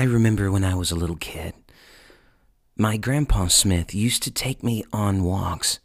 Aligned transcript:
I 0.00 0.04
remember 0.04 0.50
when 0.50 0.64
I 0.64 0.74
was 0.76 0.90
a 0.90 0.96
little 0.96 1.16
kid, 1.16 1.52
my 2.74 2.96
grandpa 2.96 3.48
Smith 3.48 3.94
used 3.94 4.22
to 4.22 4.30
take 4.30 4.62
me 4.62 4.82
on 4.94 5.24
walks. 5.24 5.78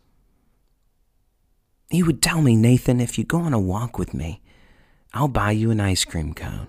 He 1.89 2.01
would 2.01 2.21
tell 2.21 2.41
me, 2.41 2.55
Nathan, 2.55 3.01
if 3.01 3.17
you 3.17 3.25
go 3.25 3.39
on 3.39 3.53
a 3.53 3.59
walk 3.59 3.99
with 3.99 4.13
me, 4.13 4.41
I'll 5.13 5.27
buy 5.27 5.51
you 5.51 5.69
an 5.69 5.81
ice 5.81 6.05
cream 6.05 6.33
cone. 6.33 6.67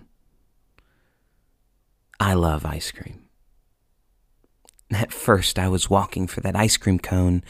I 2.19 2.35
love 2.35 2.67
ice 2.67 2.91
cream. 2.91 3.29
At 4.91 5.13
first, 5.13 5.57
I 5.57 5.69
was 5.69 5.89
walking 5.89 6.27
for 6.27 6.41
that 6.41 6.57
ice 6.57 6.77
cream 6.77 6.99
cone 6.99 7.45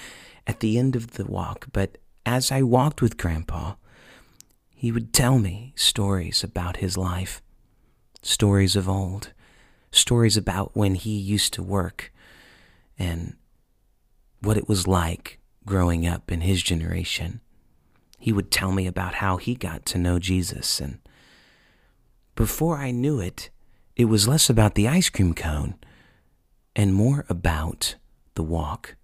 at 0.46 0.60
the 0.60 0.78
end 0.78 0.94
of 0.94 1.12
the 1.12 1.24
walk, 1.24 1.68
but 1.72 1.96
as 2.26 2.52
I 2.52 2.60
walked 2.60 3.00
with 3.00 3.16
Grandpa, 3.16 3.76
he 4.68 4.92
would 4.92 5.14
tell 5.14 5.38
me 5.38 5.72
stories 5.74 6.44
about 6.44 6.84
his 6.84 6.98
life, 6.98 7.40
stories 8.20 8.76
of 8.76 8.90
old, 8.90 9.32
stories 9.90 10.36
about 10.36 10.76
when 10.76 10.94
he 10.94 11.16
used 11.16 11.52
to 11.54 11.62
work 11.62 12.12
and 12.98 13.36
what 14.40 14.56
it 14.56 14.68
was 14.68 14.86
like 14.86 15.38
growing 15.64 16.06
up 16.06 16.30
in 16.30 16.42
his 16.42 16.62
generation. 16.62 17.40
He 18.18 18.32
would 18.32 18.50
tell 18.50 18.72
me 18.72 18.86
about 18.86 19.14
how 19.14 19.36
he 19.36 19.54
got 19.54 19.84
to 19.86 19.98
know 19.98 20.18
Jesus. 20.18 20.80
And 20.80 20.98
before 22.34 22.78
I 22.78 22.90
knew 22.90 23.20
it, 23.20 23.50
it 23.96 24.06
was 24.06 24.28
less 24.28 24.48
about 24.50 24.74
the 24.74 24.88
ice 24.88 25.08
cream 25.08 25.34
cone 25.34 25.74
and 26.74 26.94
more 26.94 27.24
about 27.28 27.96
the 28.34 28.42
walk. 28.42 28.96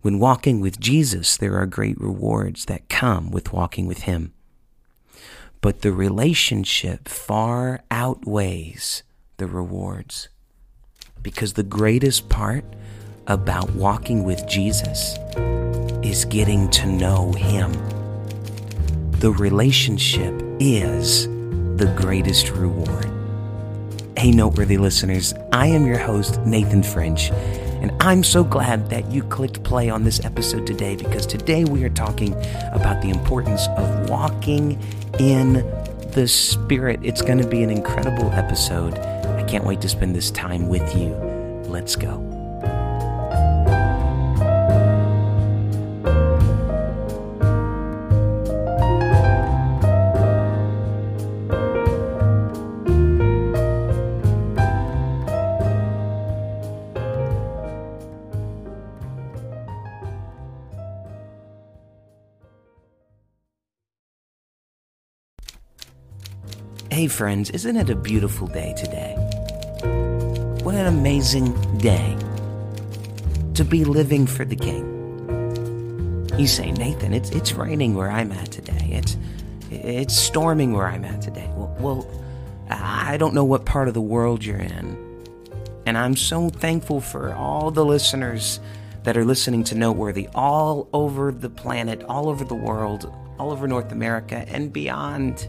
When 0.00 0.18
walking 0.18 0.60
with 0.60 0.80
Jesus, 0.80 1.36
there 1.36 1.56
are 1.56 1.66
great 1.66 2.00
rewards 2.00 2.66
that 2.66 2.88
come 2.88 3.30
with 3.30 3.52
walking 3.52 3.86
with 3.86 4.02
Him. 4.02 4.32
But 5.60 5.82
the 5.82 5.92
relationship 5.92 7.08
far 7.08 7.82
outweighs 7.90 9.02
the 9.38 9.46
rewards. 9.46 10.28
Because 11.22 11.54
the 11.54 11.62
greatest 11.62 12.28
part 12.28 12.64
about 13.26 13.74
walking 13.74 14.24
with 14.24 14.46
Jesus 14.48 15.16
is 16.02 16.24
getting 16.24 16.70
to 16.70 16.86
know 16.86 17.32
Him. 17.32 17.72
The 19.18 19.32
relationship 19.32 20.32
is 20.60 21.26
the 21.76 21.92
greatest 21.96 22.50
reward. 22.50 23.10
Hey, 24.16 24.30
noteworthy 24.30 24.78
listeners, 24.78 25.34
I 25.52 25.66
am 25.66 25.86
your 25.86 25.98
host, 25.98 26.40
Nathan 26.46 26.82
French, 26.82 27.30
and 27.80 27.92
I'm 28.00 28.24
so 28.24 28.42
glad 28.44 28.90
that 28.90 29.10
you 29.10 29.22
clicked 29.22 29.62
play 29.62 29.88
on 29.88 30.04
this 30.04 30.24
episode 30.24 30.66
today 30.66 30.96
because 30.96 31.26
today 31.26 31.64
we 31.64 31.84
are 31.84 31.90
talking 31.90 32.34
about 32.72 33.02
the 33.02 33.10
importance 33.10 33.66
of 33.76 34.10
walking 34.10 34.80
in 35.18 35.64
the 36.12 36.26
Spirit. 36.26 37.00
It's 37.02 37.22
going 37.22 37.38
to 37.38 37.46
be 37.46 37.62
an 37.62 37.70
incredible 37.70 38.30
episode. 38.32 38.98
I 38.98 39.44
can't 39.44 39.64
wait 39.64 39.80
to 39.82 39.88
spend 39.88 40.16
this 40.16 40.30
time 40.30 40.68
with 40.68 40.96
you. 40.96 41.08
Let's 41.68 41.96
go. 41.96 42.37
Hey, 66.98 67.06
friends, 67.06 67.50
isn't 67.50 67.76
it 67.76 67.90
a 67.90 67.94
beautiful 67.94 68.48
day 68.48 68.74
today? 68.76 69.14
What 70.64 70.74
an 70.74 70.86
amazing 70.86 71.52
day 71.78 72.16
to 73.54 73.64
be 73.64 73.84
living 73.84 74.26
for 74.26 74.44
the 74.44 74.56
King. 74.56 76.28
You 76.36 76.48
say, 76.48 76.72
Nathan, 76.72 77.14
it's, 77.14 77.30
it's 77.30 77.52
raining 77.52 77.94
where 77.94 78.10
I'm 78.10 78.32
at 78.32 78.50
today. 78.50 78.88
It's, 78.90 79.16
it's 79.70 80.12
storming 80.12 80.72
where 80.72 80.88
I'm 80.88 81.04
at 81.04 81.22
today. 81.22 81.48
Well, 81.54 81.76
well, 81.78 82.10
I 82.68 83.16
don't 83.16 83.32
know 83.32 83.44
what 83.44 83.64
part 83.64 83.86
of 83.86 83.94
the 83.94 84.00
world 84.00 84.44
you're 84.44 84.58
in. 84.58 84.98
And 85.86 85.96
I'm 85.96 86.16
so 86.16 86.48
thankful 86.48 87.00
for 87.00 87.32
all 87.32 87.70
the 87.70 87.84
listeners 87.84 88.58
that 89.04 89.16
are 89.16 89.24
listening 89.24 89.62
to 89.62 89.76
Noteworthy 89.76 90.28
all 90.34 90.88
over 90.92 91.30
the 91.30 91.48
planet, 91.48 92.02
all 92.08 92.28
over 92.28 92.44
the 92.44 92.56
world, 92.56 93.14
all 93.38 93.52
over 93.52 93.68
North 93.68 93.92
America, 93.92 94.44
and 94.48 94.72
beyond. 94.72 95.48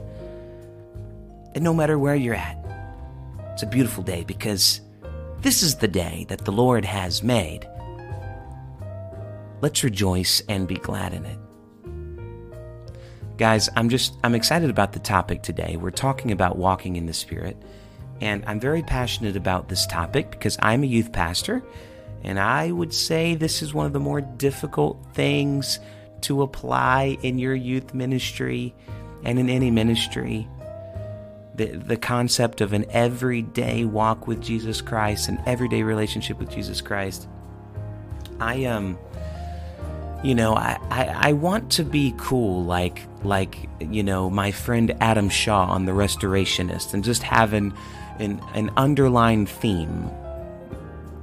No 1.59 1.73
matter 1.73 1.99
where 1.99 2.15
you're 2.15 2.35
at, 2.35 2.57
it's 3.51 3.63
a 3.63 3.67
beautiful 3.67 4.01
day 4.01 4.23
because 4.23 4.79
this 5.41 5.61
is 5.61 5.75
the 5.75 5.89
day 5.89 6.25
that 6.29 6.45
the 6.45 6.53
Lord 6.53 6.85
has 6.85 7.21
made. 7.21 7.67
Let's 9.59 9.83
rejoice 9.83 10.41
and 10.47 10.69
be 10.69 10.75
glad 10.75 11.13
in 11.13 11.25
it. 11.25 11.37
Guys, 13.37 13.67
I'm 13.75 13.89
just 13.89 14.13
I'm 14.23 14.35
excited 14.35 14.69
about 14.69 14.93
the 14.93 14.99
topic 14.99 15.43
today. 15.43 15.75
We're 15.75 15.91
talking 15.91 16.31
about 16.31 16.57
walking 16.57 16.95
in 16.95 17.07
the 17.07 17.13
spirit, 17.13 17.57
and 18.21 18.41
I'm 18.47 18.61
very 18.61 18.81
passionate 18.81 19.35
about 19.35 19.67
this 19.67 19.85
topic 19.85 20.31
because 20.31 20.57
I'm 20.61 20.83
a 20.83 20.87
youth 20.87 21.11
pastor, 21.11 21.61
and 22.23 22.39
I 22.39 22.71
would 22.71 22.93
say 22.93 23.35
this 23.35 23.61
is 23.61 23.73
one 23.73 23.85
of 23.85 23.91
the 23.91 23.99
more 23.99 24.21
difficult 24.21 25.05
things 25.13 25.81
to 26.21 26.41
apply 26.41 27.17
in 27.21 27.37
your 27.37 27.53
youth 27.53 27.93
ministry 27.93 28.73
and 29.25 29.37
in 29.37 29.49
any 29.49 29.71
ministry 29.71 30.47
the, 31.59 31.65
the 31.75 31.97
concept 31.97 32.61
of 32.61 32.71
an 32.71 32.85
everyday 32.89 33.83
walk 33.83 34.27
with 34.27 34.41
Jesus 34.41 34.79
Christ, 34.79 35.27
an 35.27 35.43
everyday 35.45 35.83
relationship 35.83 36.39
with 36.39 36.49
Jesus 36.49 36.79
Christ. 36.79 37.27
I 38.39 38.63
um 38.63 38.97
you 40.23 40.35
know, 40.35 40.53
I, 40.53 40.77
I, 40.89 41.29
I 41.29 41.33
want 41.33 41.71
to 41.73 41.83
be 41.83 42.13
cool 42.17 42.63
like 42.63 43.03
like, 43.23 43.69
you 43.81 44.03
know, 44.03 44.29
my 44.29 44.51
friend 44.51 44.95
Adam 45.01 45.27
Shaw 45.27 45.65
on 45.65 45.85
The 45.85 45.91
Restorationist 45.91 46.93
and 46.93 47.03
just 47.03 47.23
have 47.23 47.51
an 47.51 47.73
an, 48.19 48.41
an 48.53 48.71
underlying 48.77 49.45
theme 49.45 50.09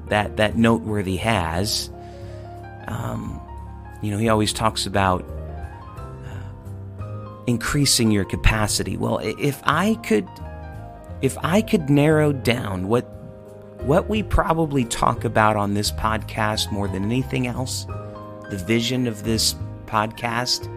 that 0.08 0.36
that 0.36 0.58
noteworthy 0.58 1.16
has. 1.16 1.91
Um, 2.88 3.41
you 4.03 4.10
know, 4.10 4.18
he 4.18 4.28
always 4.28 4.53
talks 4.53 4.84
about 4.84 5.24
increasing 7.47 8.11
your 8.11 8.25
capacity. 8.25 8.97
Well, 8.97 9.19
if 9.19 9.61
I 9.65 9.95
could 9.97 10.29
if 11.23 11.37
I 11.43 11.62
could 11.62 11.89
narrow 11.89 12.33
down 12.33 12.89
what 12.89 13.05
what 13.83 14.09
we 14.09 14.23
probably 14.23 14.84
talk 14.84 15.25
about 15.25 15.57
on 15.57 15.75
this 15.75 15.93
podcast 15.93 16.73
more 16.73 16.89
than 16.89 17.05
anything 17.05 17.47
else, 17.47 17.87
the 18.51 18.62
vision 18.67 19.07
of 19.07 19.23
this 19.23 19.55
podcast 19.87 20.73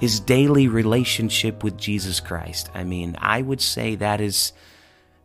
is 0.00 0.20
daily 0.20 0.68
relationship 0.68 1.62
with 1.62 1.76
Jesus 1.76 2.20
Christ. 2.20 2.68
I 2.74 2.84
mean, 2.84 3.16
I 3.18 3.42
would 3.42 3.60
say 3.60 3.94
that 3.94 4.20
is 4.20 4.52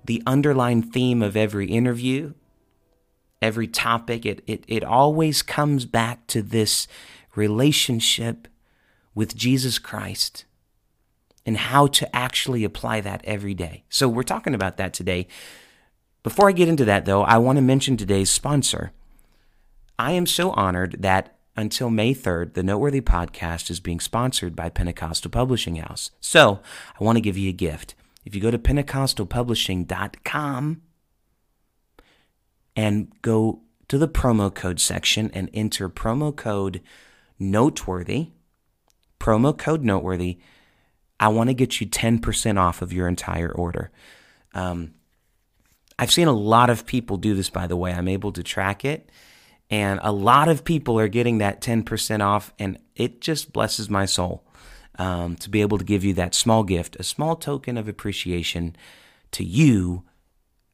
the 0.05 0.21
underlying 0.25 0.81
theme 0.81 1.21
of 1.21 1.35
every 1.35 1.67
interview, 1.67 2.33
every 3.41 3.67
topic. 3.67 4.25
It, 4.25 4.43
it, 4.47 4.63
it 4.67 4.83
always 4.83 5.41
comes 5.41 5.85
back 5.85 6.25
to 6.27 6.41
this 6.41 6.87
relationship 7.35 8.47
with 9.13 9.35
Jesus 9.35 9.79
Christ 9.79 10.45
and 11.45 11.57
how 11.57 11.87
to 11.87 12.15
actually 12.15 12.63
apply 12.63 13.01
that 13.01 13.21
every 13.23 13.53
day. 13.53 13.83
So, 13.89 14.07
we're 14.07 14.23
talking 14.23 14.53
about 14.53 14.77
that 14.77 14.93
today. 14.93 15.27
Before 16.23 16.49
I 16.49 16.51
get 16.51 16.69
into 16.69 16.85
that, 16.85 17.05
though, 17.05 17.23
I 17.23 17.39
want 17.39 17.57
to 17.57 17.61
mention 17.61 17.97
today's 17.97 18.29
sponsor. 18.29 18.91
I 19.97 20.11
am 20.11 20.27
so 20.27 20.51
honored 20.51 20.97
that 20.99 21.35
until 21.55 21.89
May 21.89 22.13
3rd, 22.13 22.53
the 22.53 22.61
Noteworthy 22.63 23.01
podcast 23.01 23.71
is 23.71 23.79
being 23.79 23.99
sponsored 23.99 24.55
by 24.55 24.69
Pentecostal 24.69 25.31
Publishing 25.31 25.77
House. 25.77 26.11
So, 26.19 26.59
I 26.99 27.03
want 27.03 27.15
to 27.17 27.21
give 27.21 27.37
you 27.37 27.49
a 27.49 27.53
gift. 27.53 27.95
If 28.23 28.35
you 28.35 28.41
go 28.41 28.51
to 28.51 28.59
pentecostalpublishing.com 28.59 30.81
and 32.75 33.11
go 33.21 33.61
to 33.87 33.97
the 33.97 34.07
promo 34.07 34.53
code 34.53 34.79
section 34.79 35.31
and 35.33 35.49
enter 35.53 35.89
promo 35.89 36.35
code 36.35 36.81
Noteworthy, 37.39 38.29
promo 39.21 39.55
code 39.55 39.83
noteworthy. 39.83 40.39
I 41.19 41.27
want 41.27 41.49
to 41.49 41.53
get 41.53 41.79
you 41.79 41.87
10% 41.87 42.59
off 42.59 42.81
of 42.81 42.91
your 42.91 43.07
entire 43.07 43.51
order. 43.51 43.91
Um, 44.53 44.95
I've 45.99 46.11
seen 46.11 46.27
a 46.27 46.33
lot 46.33 46.71
of 46.71 46.87
people 46.87 47.17
do 47.17 47.35
this, 47.35 47.51
by 47.51 47.67
the 47.67 47.77
way. 47.77 47.93
I'm 47.93 48.07
able 48.07 48.31
to 48.31 48.41
track 48.41 48.83
it. 48.83 49.11
And 49.69 49.99
a 50.01 50.11
lot 50.11 50.49
of 50.49 50.65
people 50.65 50.99
are 50.99 51.07
getting 51.07 51.37
that 51.37 51.61
10% 51.61 52.21
off. 52.21 52.51
And 52.57 52.79
it 52.95 53.21
just 53.21 53.53
blesses 53.53 53.89
my 53.89 54.05
soul 54.05 54.43
um, 54.97 55.35
to 55.35 55.49
be 55.49 55.61
able 55.61 55.77
to 55.77 55.85
give 55.85 56.03
you 56.03 56.15
that 56.15 56.33
small 56.33 56.63
gift, 56.63 56.97
a 56.99 57.03
small 57.03 57.35
token 57.35 57.77
of 57.77 57.87
appreciation 57.87 58.75
to 59.31 59.43
you 59.43 60.03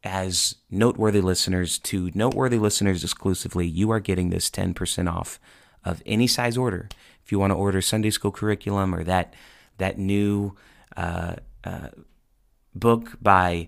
as 0.03 0.55
noteworthy 0.71 1.19
listeners, 1.19 1.77
to 1.79 2.09
noteworthy 2.15 2.57
listeners 2.57 3.03
exclusively. 3.03 3.67
You 3.67 3.91
are 3.91 4.00
getting 4.00 4.29
this 4.29 4.50
10% 4.50 5.11
off 5.11 5.38
of 5.83 6.01
any 6.05 6.27
size 6.27 6.57
order 6.57 6.88
if 7.27 7.31
you 7.33 7.39
want 7.39 7.51
to 7.51 7.57
order 7.57 7.81
Sunday 7.81 8.09
school 8.09 8.31
curriculum 8.31 8.95
or 8.95 9.03
that 9.03 9.33
that 9.79 9.97
new 9.97 10.56
uh, 10.95 11.35
uh, 11.65 11.89
book 12.74 13.18
by 13.21 13.68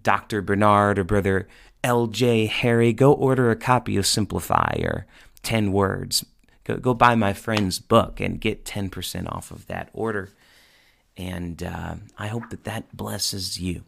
Dr. 0.00 0.40
Bernard 0.40 1.00
or 1.00 1.04
Brother 1.04 1.48
L.J. 1.82 2.46
Harry, 2.46 2.92
go 2.92 3.12
order 3.12 3.50
a 3.50 3.56
copy 3.56 3.96
of 3.96 4.06
Simplify 4.06 4.78
or 4.84 5.06
10 5.42 5.72
Words. 5.72 6.24
Go, 6.62 6.76
go 6.76 6.94
buy 6.94 7.16
my 7.16 7.32
friend's 7.32 7.80
book 7.80 8.20
and 8.20 8.40
get 8.40 8.64
10% 8.64 9.28
off 9.32 9.50
of 9.50 9.66
that 9.66 9.90
order. 9.92 10.28
And 11.16 11.60
uh, 11.60 11.96
I 12.16 12.28
hope 12.28 12.50
that 12.50 12.62
that 12.62 12.96
blesses 12.96 13.58
you. 13.60 13.82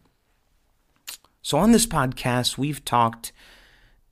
So, 1.41 1.57
on 1.57 1.71
this 1.71 1.87
podcast, 1.87 2.57
we've 2.57 2.83
talked 2.83 3.31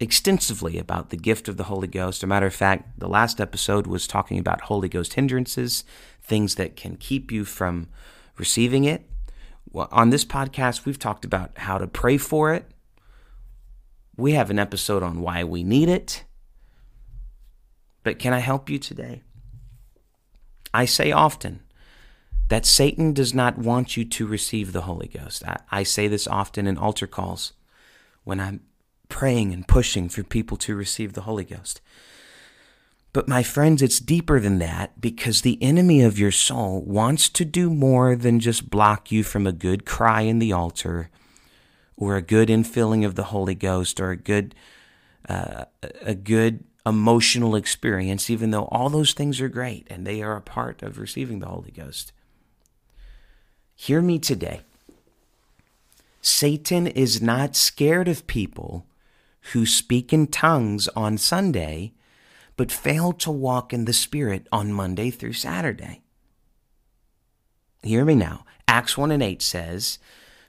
extensively 0.04 0.78
about 0.78 1.10
the 1.10 1.18
gift 1.18 1.48
of 1.48 1.58
the 1.58 1.64
Holy 1.64 1.88
Ghost. 1.88 2.22
A 2.22 2.28
matter 2.28 2.46
of 2.46 2.54
fact, 2.54 3.00
the 3.00 3.08
last 3.08 3.42
episode 3.42 3.88
was 3.88 4.06
talking 4.06 4.38
about 4.38 4.62
Holy 4.62 4.90
Ghost 4.90 5.14
hindrances, 5.14 5.84
things 6.22 6.56
that 6.56 6.76
can 6.76 6.98
keep 6.98 7.32
you 7.32 7.46
from 7.46 7.88
receiving 8.38 8.84
it. 8.84 9.10
Well, 9.72 9.88
on 9.92 10.12
this 10.12 10.26
podcast, 10.26 10.86
we've 10.86 11.00
talked 11.00 11.26
about 11.26 11.58
how 11.58 11.80
to 11.80 11.88
pray 11.88 12.18
for 12.18 12.54
it. 12.54 12.70
We 14.16 14.34
have 14.34 14.52
an 14.52 14.60
episode 14.60 15.02
on 15.02 15.22
why 15.22 15.44
we 15.44 15.64
need 15.64 15.90
it. 15.90 16.26
But 18.04 18.20
can 18.20 18.34
I 18.34 18.40
help 18.40 18.70
you 18.70 18.78
today? 18.78 19.24
I 20.74 20.86
say 20.86 21.12
often 21.12 21.62
that 22.50 22.66
Satan 22.66 23.14
does 23.14 23.34
not 23.34 23.58
want 23.58 23.96
you 23.96 24.06
to 24.06 24.28
receive 24.28 24.74
the 24.74 24.82
Holy 24.82 25.08
Ghost. 25.08 25.44
I, 25.48 25.58
I 25.72 25.84
say 25.84 26.08
this 26.08 26.28
often 26.28 26.68
in 26.68 26.78
altar 26.78 27.08
calls 27.08 27.54
when 28.24 28.40
I'm 28.40 28.62
praying 29.14 29.54
and 29.54 29.68
pushing 29.68 30.10
for 30.10 30.24
people 30.24 30.58
to 30.58 30.76
receive 30.76 31.14
the 31.14 31.22
Holy 31.22 31.46
Ghost. 31.46 31.80
But 33.14 33.28
my 33.28 33.44
friends, 33.44 33.84
it's 33.84 34.00
deeper 34.00 34.40
than 34.40 34.58
that 34.58 35.00
because 35.00 35.42
the 35.42 35.62
enemy 35.62 36.02
of 36.02 36.18
your 36.18 36.32
soul 36.32 36.82
wants 36.82 37.30
to 37.30 37.46
do 37.46 37.70
more 37.70 38.16
than 38.16 38.40
just 38.40 38.72
block 38.72 39.12
you 39.12 39.24
from 39.24 39.46
a 39.46 39.52
good 39.52 39.86
cry 39.86 40.22
in 40.22 40.40
the 40.40 40.52
altar 40.52 41.12
or 41.96 42.16
a 42.16 42.24
good 42.24 42.50
infilling 42.50 43.06
of 43.06 43.14
the 43.14 43.26
Holy 43.26 43.54
Ghost 43.54 44.00
or 44.00 44.10
a 44.10 44.18
good 44.18 44.56
uh, 45.30 45.66
a 46.02 46.16
good 46.16 46.64
emotional 46.84 47.56
experience 47.56 48.32
even 48.32 48.50
though 48.50 48.66
all 48.66 48.90
those 48.90 49.14
things 49.14 49.40
are 49.40 49.48
great 49.48 49.86
and 49.92 50.08
they 50.08 50.24
are 50.24 50.36
a 50.36 50.42
part 50.42 50.82
of 50.82 50.98
receiving 50.98 51.38
the 51.38 51.48
Holy 51.48 51.72
Ghost. 51.72 52.14
Hear 53.76 54.02
me 54.02 54.18
today. 54.18 54.62
Satan 56.20 56.88
is 56.88 57.22
not 57.22 57.56
scared 57.56 58.08
of 58.08 58.26
people 58.26 58.88
who 59.52 59.66
speak 59.66 60.14
in 60.14 60.28
tongues 60.28 60.88
on 60.90 61.18
Sunday, 61.18 61.94
but 62.56 62.72
fail 62.72 63.12
to 63.14 63.32
walk 63.32 63.74
in 63.74 63.86
the 63.86 63.94
Spirit 63.94 64.48
on 64.52 64.72
Monday 64.72 65.10
through 65.10 65.34
Saturday. 65.34 66.02
Hear 67.82 68.06
me 68.06 68.16
now. 68.16 68.46
Acts 68.68 68.98
1 68.98 69.12
and 69.12 69.22
8 69.22 69.42
says, 69.42 70.00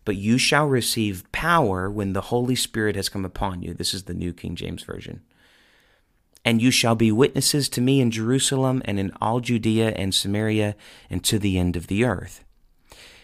But 0.05 0.17
you 0.17 0.38
shall 0.38 0.67
receive 0.67 1.31
power 1.32 1.91
when 1.91 2.12
the 2.12 2.23
Holy 2.23 2.55
Spirit 2.55 2.94
has 2.94 3.08
come 3.08 3.25
upon 3.25 3.62
you. 3.62 3.75
This 3.75 3.93
is 3.93 4.05
the 4.05 4.14
New 4.14 4.32
King 4.32 4.55
James 4.55 4.85
Version. 4.85 5.23
And 6.44 6.62
you 6.62 6.70
shall 6.70 6.94
be 6.94 7.11
witnesses 7.11 7.69
to 7.70 7.81
me 7.81 8.00
in 8.00 8.11
Jerusalem 8.11 8.82
and 8.85 9.00
in 9.00 9.12
all 9.20 9.41
Judea 9.41 9.91
and 9.96 10.14
Samaria 10.14 10.76
and 11.11 11.25
to 11.25 11.38
the 11.38 11.58
end 11.58 11.75
of 11.75 11.88
the 11.88 12.05
earth. 12.05 12.44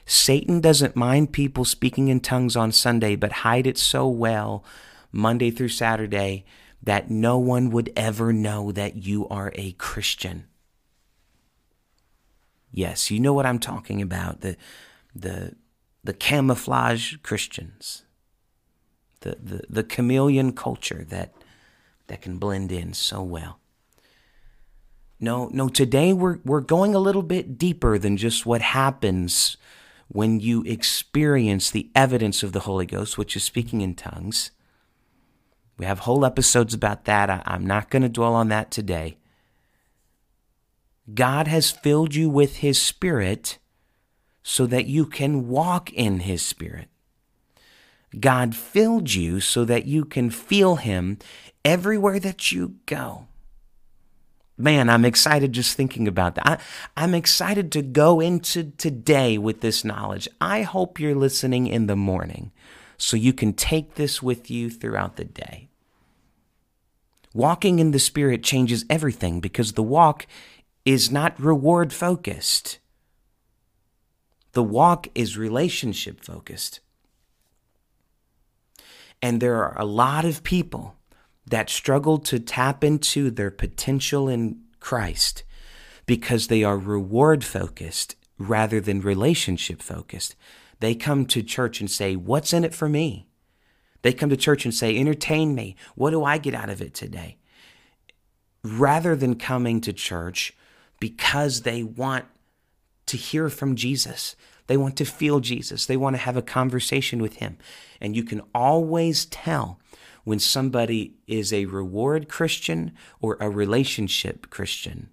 Satan 0.06 0.61
doesn't 0.61 0.96
mind 0.96 1.32
people 1.32 1.64
speaking 1.64 2.08
in 2.08 2.19
tongues 2.19 2.56
on 2.56 2.72
Sunday, 2.72 3.14
but 3.14 3.31
hide 3.31 3.67
it 3.67 3.78
so 3.78 4.08
well 4.08 4.64
Monday 5.12 5.51
through 5.51 5.69
Saturday 5.69 6.45
that 6.83 7.11
no 7.11 7.39
one 7.39 7.71
would 7.71 7.93
ever 7.97 8.33
know 8.33 8.73
that 8.73 8.97
you 8.97 9.29
are 9.29 9.53
a 9.55 9.73
Christian. 9.73 10.47
Yes, 12.73 13.11
you 13.11 13.21
know 13.21 13.33
what 13.33 13.47
I'm 13.47 13.59
talking 13.59 14.01
about. 14.01 14.41
The 14.41 14.57
the 15.15 15.57
the 16.05 16.15
camouflage 16.15 17.17
Christians. 17.23 18.05
The 19.21 19.37
the, 19.43 19.62
the 19.69 19.85
chameleon 19.85 20.53
culture 20.53 21.05
that 21.09 21.35
that 22.06 22.23
can 22.23 22.39
blend 22.39 22.73
in 22.73 22.95
so 22.95 23.23
well. 23.23 23.59
No, 25.19 25.51
no, 25.53 25.69
today 25.69 26.13
we're 26.13 26.39
we're 26.45 26.61
going 26.61 26.95
a 26.95 26.99
little 27.01 27.23
bit 27.23 27.59
deeper 27.59 27.99
than 27.99 28.17
just 28.17 28.47
what 28.47 28.63
happens 28.63 29.59
when 30.09 30.41
you 30.41 30.63
experience 30.65 31.71
the 31.71 31.91
evidence 31.95 32.43
of 32.43 32.53
the 32.53 32.61
Holy 32.61 32.87
Ghost, 32.87 33.19
which 33.19 33.37
is 33.37 33.45
speaking 33.45 33.81
in 33.81 33.95
tongues. 33.95 34.51
We 35.81 35.87
have 35.87 36.00
whole 36.00 36.27
episodes 36.27 36.75
about 36.75 37.06
that. 37.06 37.31
I, 37.31 37.43
am 37.47 37.67
not 37.67 37.88
going 37.88 38.03
to 38.03 38.11
dwell 38.11 38.35
on 38.35 38.49
that 38.49 38.71
today. 38.71 39.17
God 41.15 41.49
has 41.49 41.71
filled 41.71 42.15
you 42.15 42.29
with 42.29 42.56
His 42.56 42.79
Spirit 42.79 43.56
so 44.43 44.67
that 44.67 44.85
you 44.85 45.06
can 45.06 45.49
walk 45.49 45.91
in 45.94 46.21
His 46.21 46.43
Spirit. 46.43 46.88
God 48.21 48.55
filled 48.55 49.15
you 49.15 49.41
so 49.41 49.65
that 49.65 49.87
you 49.87 50.05
can 50.05 50.29
feel 50.29 50.77
Him 50.77 51.17
everywhere 51.65 52.21
that 52.21 52.53
you 52.53 52.75
go 52.85 53.29
man, 54.59 54.91
I'm 54.91 55.06
excited 55.06 55.55
just 55.55 55.75
thinking 55.75 56.06
about 56.06 56.35
that. 56.35 56.61
I, 56.94 57.03
am 57.03 57.15
excited 57.15 57.73
to 57.73 57.81
go 57.81 58.21
into 58.21 58.73
today 58.73 59.38
with 59.38 59.62
this 59.62 59.87
knowledge. 59.87 60.29
I 60.38 60.61
hope 60.61 61.00
you're 61.00 61.15
listening 61.15 61.67
in 61.67 61.87
the 61.87 61.97
morning 61.97 62.53
so 62.99 63.17
you 63.17 63.32
can 63.32 63.55
take 63.55 63.94
this 63.94 64.23
with 64.23 64.50
you 64.50 64.69
throughout 64.69 65.17
the 65.17 65.25
day. 65.25 65.69
Walking 67.32 67.79
in 67.79 67.93
the 67.93 67.99
Spirit 67.99 68.43
changes 68.43 68.85
everything 68.91 69.41
because 69.41 69.73
the 69.73 69.82
walk 69.82 70.27
is 70.85 71.11
not 71.11 71.38
reward 71.41 71.93
focused. 71.93 72.79
The 74.53 74.65
walk 74.65 75.06
is 75.15 75.38
relationship 75.38 76.25
focused. 76.25 76.81
And 79.23 79.41
there 79.41 79.62
are 79.62 79.79
a 79.79 79.85
lot 79.85 80.25
of 80.25 80.43
people 80.43 80.97
that 81.47 81.71
struggle 81.71 82.19
to 82.19 82.38
tap 82.38 82.82
into 82.82 83.31
their 83.31 83.50
potential 83.50 84.29
in 84.29 84.61
Christ 84.81 85.44
because 86.06 86.49
they 86.49 86.65
are 86.65 86.79
reward 86.79 87.44
focused 87.44 88.17
rather 88.38 88.81
than 88.81 89.00
relationship 89.00 89.82
focused. 89.82 90.35
They 90.81 90.94
come 90.94 91.27
to 91.27 91.43
church 91.43 91.81
and 91.81 91.91
say, 91.91 92.17
What's 92.17 92.53
in 92.53 92.65
it 92.65 92.75
for 92.75 92.88
me? 92.88 93.29
They 94.02 94.12
come 94.12 94.31
to 94.31 94.37
church 94.37 94.64
and 94.64 94.75
say, 94.75 94.97
Entertain 94.97 95.55
me. 95.55 95.76
What 95.94 96.11
do 96.11 96.25
I 96.25 96.38
get 96.38 96.55
out 96.55 96.70
of 96.70 96.81
it 96.81 96.94
today? 96.94 97.38
Rather 98.62 99.17
than 99.17 99.37
coming 99.37 99.81
to 99.82 99.93
church 99.93 100.55
because 101.00 101.62
they 101.62 101.82
want 101.82 102.26
to 103.06 103.17
hear 103.17 103.49
from 103.49 103.75
Jesus. 103.75 104.37
They 104.67 104.76
want 104.76 104.97
to 104.99 105.05
feel 105.05 105.41
Jesus. 105.41 105.87
They 105.87 105.97
want 105.97 106.14
to 106.14 106.23
have 106.23 106.37
a 106.37 106.43
conversation 106.43 107.20
with 107.20 107.37
Him. 107.37 107.58
And 108.00 108.14
you 108.14 108.23
can 108.23 108.43
always 108.55 109.25
tell 109.25 109.81
when 110.22 110.39
somebody 110.39 111.17
is 111.27 111.53
a 111.53 111.65
reward 111.65 112.29
Christian 112.29 112.93
or 113.20 113.36
a 113.41 113.51
relationship 113.51 114.51
Christian. 114.51 115.08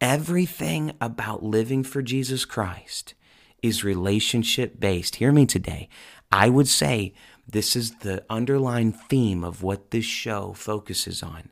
Everything 0.00 0.92
about 1.00 1.42
living 1.42 1.82
for 1.82 2.02
Jesus 2.02 2.44
Christ 2.44 3.14
is 3.62 3.84
relationship 3.84 4.78
based. 4.78 5.16
Hear 5.16 5.32
me 5.32 5.46
today. 5.46 5.88
I 6.30 6.50
would 6.50 6.68
say 6.68 7.14
this 7.46 7.76
is 7.76 7.96
the 7.96 8.24
underlying 8.30 8.92
theme 8.92 9.44
of 9.44 9.62
what 9.62 9.90
this 9.90 10.04
show 10.04 10.52
focuses 10.52 11.22
on 11.22 11.50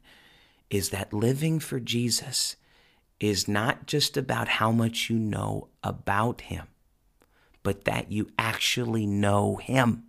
is 0.70 0.90
that 0.90 1.12
living 1.12 1.60
for 1.60 1.78
Jesus 1.78 2.56
is 3.20 3.46
not 3.46 3.86
just 3.86 4.16
about 4.16 4.48
how 4.48 4.72
much 4.72 5.10
you 5.10 5.18
know 5.18 5.68
about 5.84 6.42
him, 6.42 6.66
but 7.62 7.84
that 7.84 8.10
you 8.10 8.30
actually 8.38 9.06
know 9.06 9.56
him. 9.56 10.04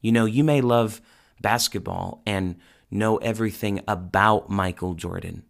You 0.00 0.12
know, 0.12 0.24
you 0.24 0.44
may 0.44 0.60
love 0.60 1.00
basketball 1.40 2.22
and 2.26 2.56
know 2.90 3.16
everything 3.18 3.82
about 3.88 4.50
Michael 4.50 4.94
Jordan, 4.94 5.44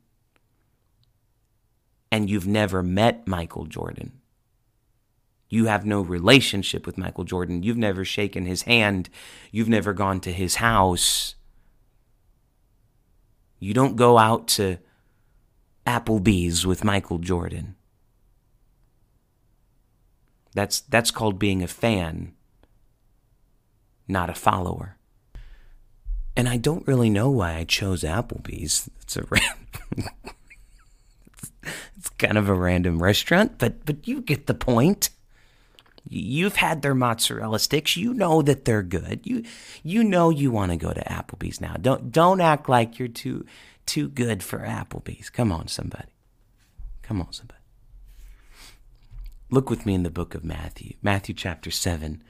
and 2.12 2.30
you've 2.30 2.46
never 2.46 2.82
met 2.82 3.26
Michael 3.26 3.66
Jordan. 3.66 4.20
You 5.48 5.66
have 5.66 5.86
no 5.86 6.00
relationship 6.00 6.86
with 6.86 6.98
Michael 6.98 7.24
Jordan. 7.24 7.62
You've 7.62 7.76
never 7.76 8.04
shaken 8.04 8.46
his 8.46 8.62
hand. 8.62 9.08
You've 9.52 9.68
never 9.68 9.92
gone 9.92 10.20
to 10.20 10.32
his 10.32 10.56
house. 10.56 11.34
You 13.58 13.72
don't 13.72 13.96
go 13.96 14.18
out 14.18 14.48
to 14.48 14.78
Applebee's 15.86 16.66
with 16.66 16.84
Michael 16.84 17.18
Jordan. 17.18 17.76
That's, 20.54 20.80
that's 20.80 21.10
called 21.10 21.38
being 21.38 21.62
a 21.62 21.68
fan 21.68 22.36
not 24.08 24.30
a 24.30 24.34
follower. 24.34 24.96
And 26.36 26.48
I 26.48 26.58
don't 26.58 26.86
really 26.86 27.10
know 27.10 27.30
why 27.30 27.54
I 27.54 27.64
chose 27.64 28.02
Applebee's. 28.02 28.90
It's 29.02 29.16
a 29.16 29.24
it's 31.96 32.08
kind 32.18 32.36
of 32.36 32.48
a 32.48 32.54
random 32.54 33.02
restaurant, 33.02 33.58
but 33.58 33.84
but 33.86 34.06
you 34.06 34.20
get 34.20 34.46
the 34.46 34.54
point. 34.54 35.10
You've 36.08 36.56
had 36.56 36.82
their 36.82 36.94
mozzarella 36.94 37.58
sticks. 37.58 37.96
You 37.96 38.14
know 38.14 38.42
that 38.42 38.64
they're 38.64 38.82
good. 38.82 39.20
You 39.24 39.42
you 39.82 40.04
know 40.04 40.30
you 40.30 40.50
want 40.50 40.70
to 40.72 40.76
go 40.76 40.92
to 40.92 41.00
Applebee's 41.00 41.60
now. 41.60 41.74
Don't 41.80 42.12
don't 42.12 42.40
act 42.40 42.68
like 42.68 42.98
you're 42.98 43.08
too 43.08 43.44
too 43.86 44.08
good 44.08 44.42
for 44.42 44.58
Applebee's. 44.58 45.30
Come 45.30 45.50
on, 45.50 45.68
somebody. 45.68 46.08
Come 47.02 47.20
on, 47.20 47.32
somebody. 47.32 47.60
Look 49.48 49.70
with 49.70 49.86
me 49.86 49.94
in 49.94 50.02
the 50.02 50.10
book 50.10 50.34
of 50.34 50.44
Matthew, 50.44 50.94
Matthew 51.02 51.32
chapter 51.32 51.70
7 51.70 52.22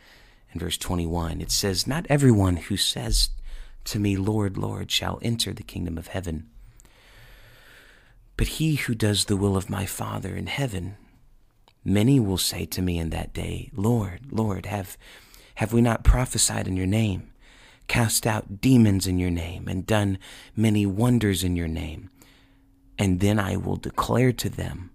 and 0.53 0.61
verse 0.61 0.77
21. 0.77 1.41
It 1.41 1.51
says, 1.51 1.87
Not 1.87 2.07
everyone 2.11 2.57
who 2.57 2.77
says 2.77 3.31
to 3.85 3.99
me, 3.99 4.17
Lord, 4.17 4.59
Lord, 4.59 4.91
shall 4.91 5.19
enter 5.23 5.55
the 5.55 5.63
kingdom 5.63 5.97
of 5.97 6.09
heaven, 6.09 6.51
but 8.37 8.49
he 8.49 8.75
who 8.75 8.95
does 8.95 9.25
the 9.25 9.37
will 9.37 9.57
of 9.57 9.71
my 9.71 9.87
Father 9.87 10.37
in 10.37 10.47
heaven. 10.47 10.97
Many 11.89 12.19
will 12.19 12.37
say 12.37 12.67
to 12.67 12.83
me 12.83 12.99
in 12.99 13.11
that 13.11 13.33
day, 13.33 13.71
Lord, 13.73 14.33
Lord, 14.33 14.67
have, 14.67 14.99
have 15.55 15.73
we 15.73 15.81
not 15.81 16.03
prophesied 16.03 16.67
in 16.67 16.77
your 16.77 16.85
name, 16.85 17.31
cast 17.87 18.27
out 18.27 18.61
demons 18.61 19.07
in 19.07 19.21
your 19.21 19.31
name, 19.31 19.69
and 19.69 19.87
done 19.87 20.19
many 20.57 20.85
wonders 20.85 21.45
in 21.45 21.55
your 21.55 21.69
name? 21.69 22.11
And 22.99 23.21
then 23.21 23.39
I 23.39 23.57
will 23.57 23.77
declare 23.77 24.33
to 24.33 24.49
them, 24.49 24.91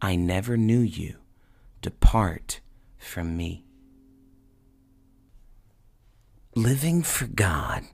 I 0.00 0.16
never 0.16 0.56
knew 0.56 0.80
you. 0.80 1.14
Depart 1.80 2.58
from 2.98 3.36
me. 3.36 3.64
Living 6.56 7.04
for 7.04 7.26
God 7.28 7.84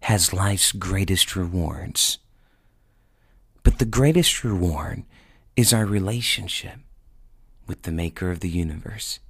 has 0.00 0.32
life's 0.32 0.72
greatest 0.72 1.36
rewards. 1.36 2.20
But 3.62 3.80
the 3.80 3.84
greatest 3.84 4.44
reward 4.44 5.04
is 5.56 5.74
our 5.74 5.84
relationship 5.84 6.78
with 7.66 7.82
the 7.82 7.92
Maker 7.92 8.30
of 8.30 8.40
the 8.40 8.48
universe. 8.48 9.20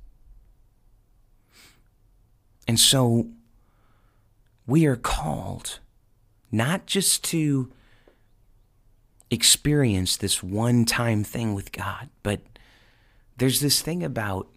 And 2.68 2.78
so 2.78 3.28
we 4.66 4.86
are 4.86 4.96
called 4.96 5.78
not 6.50 6.86
just 6.86 7.22
to 7.24 7.70
experience 9.30 10.16
this 10.16 10.42
one 10.42 10.84
time 10.84 11.24
thing 11.24 11.54
with 11.54 11.72
God, 11.72 12.08
but 12.22 12.40
there's 13.36 13.60
this 13.60 13.82
thing 13.82 14.02
about 14.02 14.48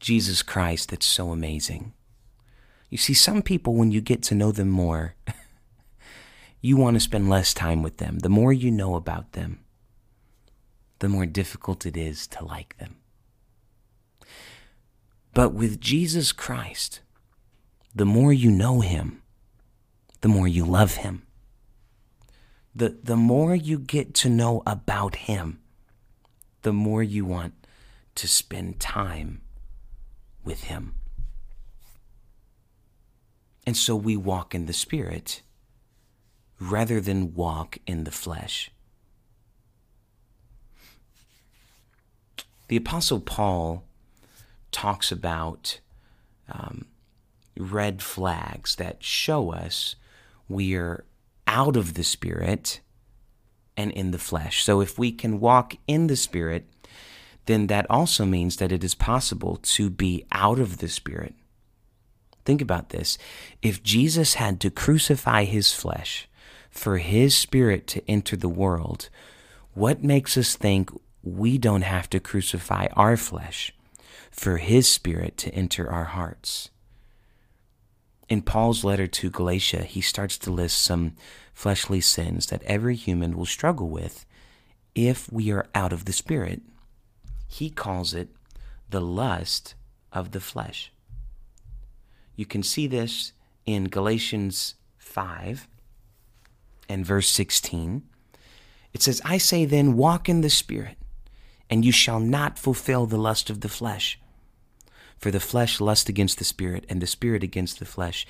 Jesus 0.00 0.42
Christ 0.42 0.90
that's 0.90 1.06
so 1.06 1.30
amazing. 1.30 1.92
You 2.90 2.98
see, 2.98 3.14
some 3.14 3.42
people, 3.42 3.74
when 3.74 3.90
you 3.90 4.00
get 4.00 4.22
to 4.24 4.34
know 4.34 4.52
them 4.52 4.68
more, 4.68 5.14
you 6.60 6.76
want 6.76 6.94
to 6.94 7.00
spend 7.00 7.28
less 7.28 7.52
time 7.52 7.82
with 7.82 7.98
them. 7.98 8.20
The 8.20 8.28
more 8.28 8.52
you 8.52 8.70
know 8.70 8.94
about 8.94 9.32
them, 9.32 9.60
the 10.98 11.08
more 11.08 11.26
difficult 11.26 11.86
it 11.86 11.96
is 11.96 12.26
to 12.28 12.44
like 12.44 12.76
them. 12.78 12.96
But 15.34 15.52
with 15.52 15.80
Jesus 15.80 16.32
Christ, 16.32 17.00
the 17.94 18.06
more 18.06 18.32
you 18.32 18.50
know 18.50 18.80
him, 18.80 19.22
the 20.20 20.28
more 20.28 20.48
you 20.48 20.64
love 20.64 20.96
him. 20.96 21.22
The, 22.74 22.96
the 23.02 23.16
more 23.16 23.54
you 23.54 23.78
get 23.78 24.14
to 24.14 24.28
know 24.28 24.62
about 24.66 25.16
him, 25.16 25.60
the 26.66 26.72
more 26.72 27.02
you 27.02 27.24
want 27.24 27.54
to 28.16 28.26
spend 28.26 28.80
time 28.80 29.40
with 30.44 30.64
Him. 30.64 30.94
And 33.66 33.76
so 33.76 33.94
we 33.94 34.16
walk 34.16 34.54
in 34.54 34.66
the 34.66 34.72
Spirit 34.72 35.42
rather 36.58 37.00
than 37.00 37.34
walk 37.34 37.78
in 37.86 38.04
the 38.04 38.10
flesh. 38.10 38.70
The 42.68 42.76
Apostle 42.76 43.20
Paul 43.20 43.84
talks 44.72 45.12
about 45.12 45.80
um, 46.50 46.86
red 47.56 48.02
flags 48.02 48.76
that 48.76 49.02
show 49.02 49.52
us 49.52 49.96
we 50.48 50.74
are 50.74 51.04
out 51.46 51.76
of 51.76 51.94
the 51.94 52.04
Spirit 52.04 52.80
and 53.76 53.90
in 53.92 54.10
the 54.10 54.18
flesh. 54.18 54.64
So 54.64 54.80
if 54.80 54.98
we 54.98 55.12
can 55.12 55.40
walk 55.40 55.74
in 55.86 56.06
the 56.06 56.16
Spirit, 56.16 56.66
then 57.46 57.68
that 57.68 57.86
also 57.88 58.24
means 58.24 58.56
that 58.56 58.72
it 58.72 58.82
is 58.82 58.94
possible 58.94 59.58
to 59.62 59.90
be 59.90 60.24
out 60.32 60.58
of 60.58 60.78
the 60.78 60.88
Spirit. 60.88 61.34
Think 62.44 62.60
about 62.60 62.90
this. 62.90 63.18
If 63.62 63.82
Jesus 63.82 64.34
had 64.34 64.60
to 64.60 64.70
crucify 64.70 65.44
his 65.44 65.72
flesh 65.72 66.28
for 66.70 66.98
his 66.98 67.36
Spirit 67.36 67.86
to 67.88 68.08
enter 68.08 68.36
the 68.36 68.48
world, 68.48 69.08
what 69.74 70.02
makes 70.02 70.36
us 70.36 70.56
think 70.56 70.90
we 71.26 71.58
don't 71.58 71.82
have 71.82 72.08
to 72.10 72.20
crucify 72.20 72.86
our 72.92 73.16
flesh 73.16 73.74
for 74.30 74.58
his 74.58 74.88
Spirit 74.88 75.36
to 75.38 75.52
enter 75.52 75.90
our 75.90 76.04
hearts? 76.04 76.70
In 78.28 78.42
Paul's 78.42 78.84
letter 78.84 79.06
to 79.08 79.30
Galatia, 79.30 79.82
he 79.82 80.00
starts 80.00 80.38
to 80.38 80.52
list 80.52 80.80
some 80.80 81.16
fleshly 81.52 82.00
sins 82.00 82.46
that 82.46 82.62
every 82.62 82.94
human 82.94 83.36
will 83.36 83.46
struggle 83.46 83.88
with 83.88 84.24
if 84.94 85.30
we 85.32 85.50
are 85.50 85.66
out 85.74 85.92
of 85.92 86.04
the 86.04 86.12
Spirit. 86.12 86.62
He 87.48 87.70
calls 87.70 88.14
it 88.14 88.28
the 88.88 89.00
lust 89.00 89.74
of 90.12 90.30
the 90.30 90.40
flesh. 90.40 90.92
You 92.36 92.46
can 92.46 92.62
see 92.62 92.86
this 92.86 93.32
in 93.64 93.84
Galatians 93.84 94.74
5 94.98 95.66
and 96.88 97.04
verse 97.04 97.28
16. 97.28 98.02
It 98.92 99.02
says, 99.02 99.20
I 99.24 99.38
say 99.38 99.64
then, 99.64 99.96
walk 99.96 100.28
in 100.28 100.40
the 100.40 100.50
Spirit, 100.50 100.96
and 101.68 101.84
you 101.84 101.92
shall 101.92 102.20
not 102.20 102.58
fulfill 102.58 103.06
the 103.06 103.18
lust 103.18 103.50
of 103.50 103.60
the 103.60 103.68
flesh. 103.68 104.18
For 105.18 105.30
the 105.30 105.40
flesh 105.40 105.80
lusts 105.80 106.08
against 106.08 106.38
the 106.38 106.44
Spirit, 106.44 106.84
and 106.88 107.00
the 107.00 107.06
Spirit 107.06 107.42
against 107.42 107.78
the 107.78 107.84
flesh. 107.84 108.26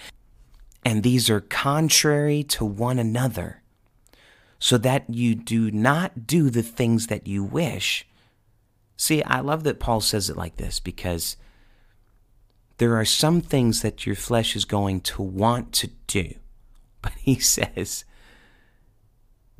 And 0.85 1.03
these 1.03 1.29
are 1.29 1.41
contrary 1.41 2.43
to 2.45 2.65
one 2.65 2.99
another, 2.99 3.63
so 4.59 4.79
that 4.79 5.05
you 5.11 5.35
do 5.35 5.71
not 5.71 6.27
do 6.27 6.49
the 6.49 6.63
things 6.63 7.09
that 7.09 7.27
you 7.27 7.43
wish. 7.43 8.07
See, 8.97 9.23
I 9.23 9.41
love 9.41 9.65
that 9.65 9.81
Paul 9.81 10.01
says 10.01 10.31
it 10.31 10.37
like 10.37 10.57
this 10.57 10.81
because 10.81 11.37
there 12.79 12.97
are 12.97 13.05
some 13.05 13.41
things 13.41 13.83
that 13.83 14.07
your 14.07 14.17
flesh 14.17 14.57
is 14.57 14.65
going 14.65 15.01
to 15.03 15.23
want 15.23 15.73
to 15.75 15.91
do. 16.07 16.35
But 17.03 17.13
he 17.21 17.39
says, 17.39 18.05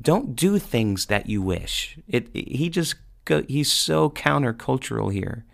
don't 0.01 0.35
do 0.35 0.59
things 0.59 1.05
that 1.05 1.29
you 1.29 1.41
wish. 1.41 1.97
It, 2.05 2.27
it 2.33 2.49
he 2.49 2.69
just 2.69 2.95
go, 3.27 3.43
he's 3.47 3.71
so 3.71 4.09
countercultural 4.09 5.13
here. 5.13 5.45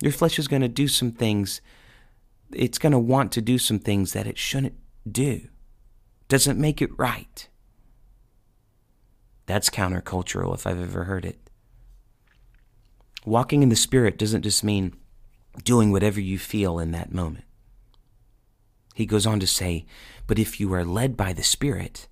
Your 0.00 0.12
flesh 0.12 0.38
is 0.38 0.48
going 0.48 0.62
to 0.62 0.68
do 0.68 0.88
some 0.88 1.10
things 1.10 1.60
it's 2.54 2.78
going 2.78 2.92
to 2.92 2.98
want 2.98 3.32
to 3.32 3.40
do 3.40 3.58
some 3.58 3.78
things 3.78 4.12
that 4.12 4.26
it 4.26 4.38
shouldn't 4.38 4.78
do. 5.10 5.48
Doesn't 6.28 6.58
make 6.58 6.80
it 6.80 6.96
right. 6.98 7.48
That's 9.46 9.70
countercultural 9.70 10.54
if 10.54 10.66
I've 10.66 10.80
ever 10.80 11.04
heard 11.04 11.24
it. 11.24 11.38
Walking 13.24 13.62
in 13.62 13.68
the 13.68 13.76
Spirit 13.76 14.18
doesn't 14.18 14.42
just 14.42 14.64
mean 14.64 14.94
doing 15.64 15.92
whatever 15.92 16.20
you 16.20 16.38
feel 16.38 16.78
in 16.78 16.92
that 16.92 17.12
moment. 17.12 17.44
He 18.94 19.06
goes 19.06 19.26
on 19.26 19.40
to 19.40 19.46
say, 19.46 19.86
But 20.26 20.38
if 20.38 20.60
you 20.60 20.72
are 20.74 20.84
led 20.84 21.16
by 21.16 21.32
the 21.32 21.42
Spirit, 21.42 22.08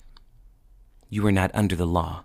you 1.09 1.27
are 1.27 1.33
not 1.33 1.51
under 1.55 1.77
the 1.77 1.87
law. 1.87 2.25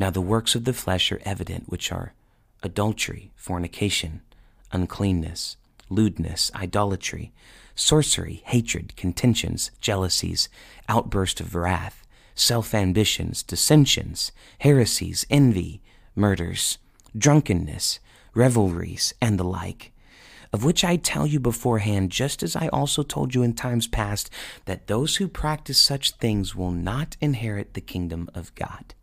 Now 0.00 0.08
the 0.08 0.22
works 0.22 0.54
of 0.54 0.64
the 0.64 0.72
flesh 0.72 1.12
are 1.12 1.20
evident, 1.26 1.68
which 1.68 1.92
are 1.92 2.14
adultery, 2.62 3.32
fornication, 3.36 4.22
uncleanness, 4.72 5.58
lewdness, 5.90 6.50
idolatry, 6.54 7.34
sorcery, 7.74 8.40
hatred, 8.46 8.96
contentions, 8.96 9.70
jealousies, 9.82 10.48
outburst 10.88 11.38
of 11.38 11.54
wrath, 11.54 12.06
self 12.34 12.72
ambitions, 12.72 13.42
dissensions, 13.42 14.32
heresies, 14.60 15.26
envy, 15.28 15.82
murders 16.16 16.78
drunkenness, 17.18 18.00
revelries, 18.32 19.12
and 19.20 19.38
the 19.38 19.44
like, 19.44 19.92
of 20.50 20.64
which 20.64 20.82
I 20.82 20.96
tell 20.96 21.26
you 21.26 21.38
beforehand, 21.40 22.10
just 22.10 22.42
as 22.42 22.56
I 22.56 22.68
also 22.68 23.02
told 23.02 23.34
you 23.34 23.42
in 23.42 23.52
times 23.52 23.86
past, 23.86 24.30
that 24.64 24.86
those 24.86 25.16
who 25.16 25.28
practice 25.28 25.78
such 25.78 26.12
things 26.12 26.56
will 26.56 26.70
not 26.70 27.18
inherit 27.20 27.74
the 27.74 27.82
kingdom 27.82 28.30
of 28.34 28.54
God. 28.54 28.94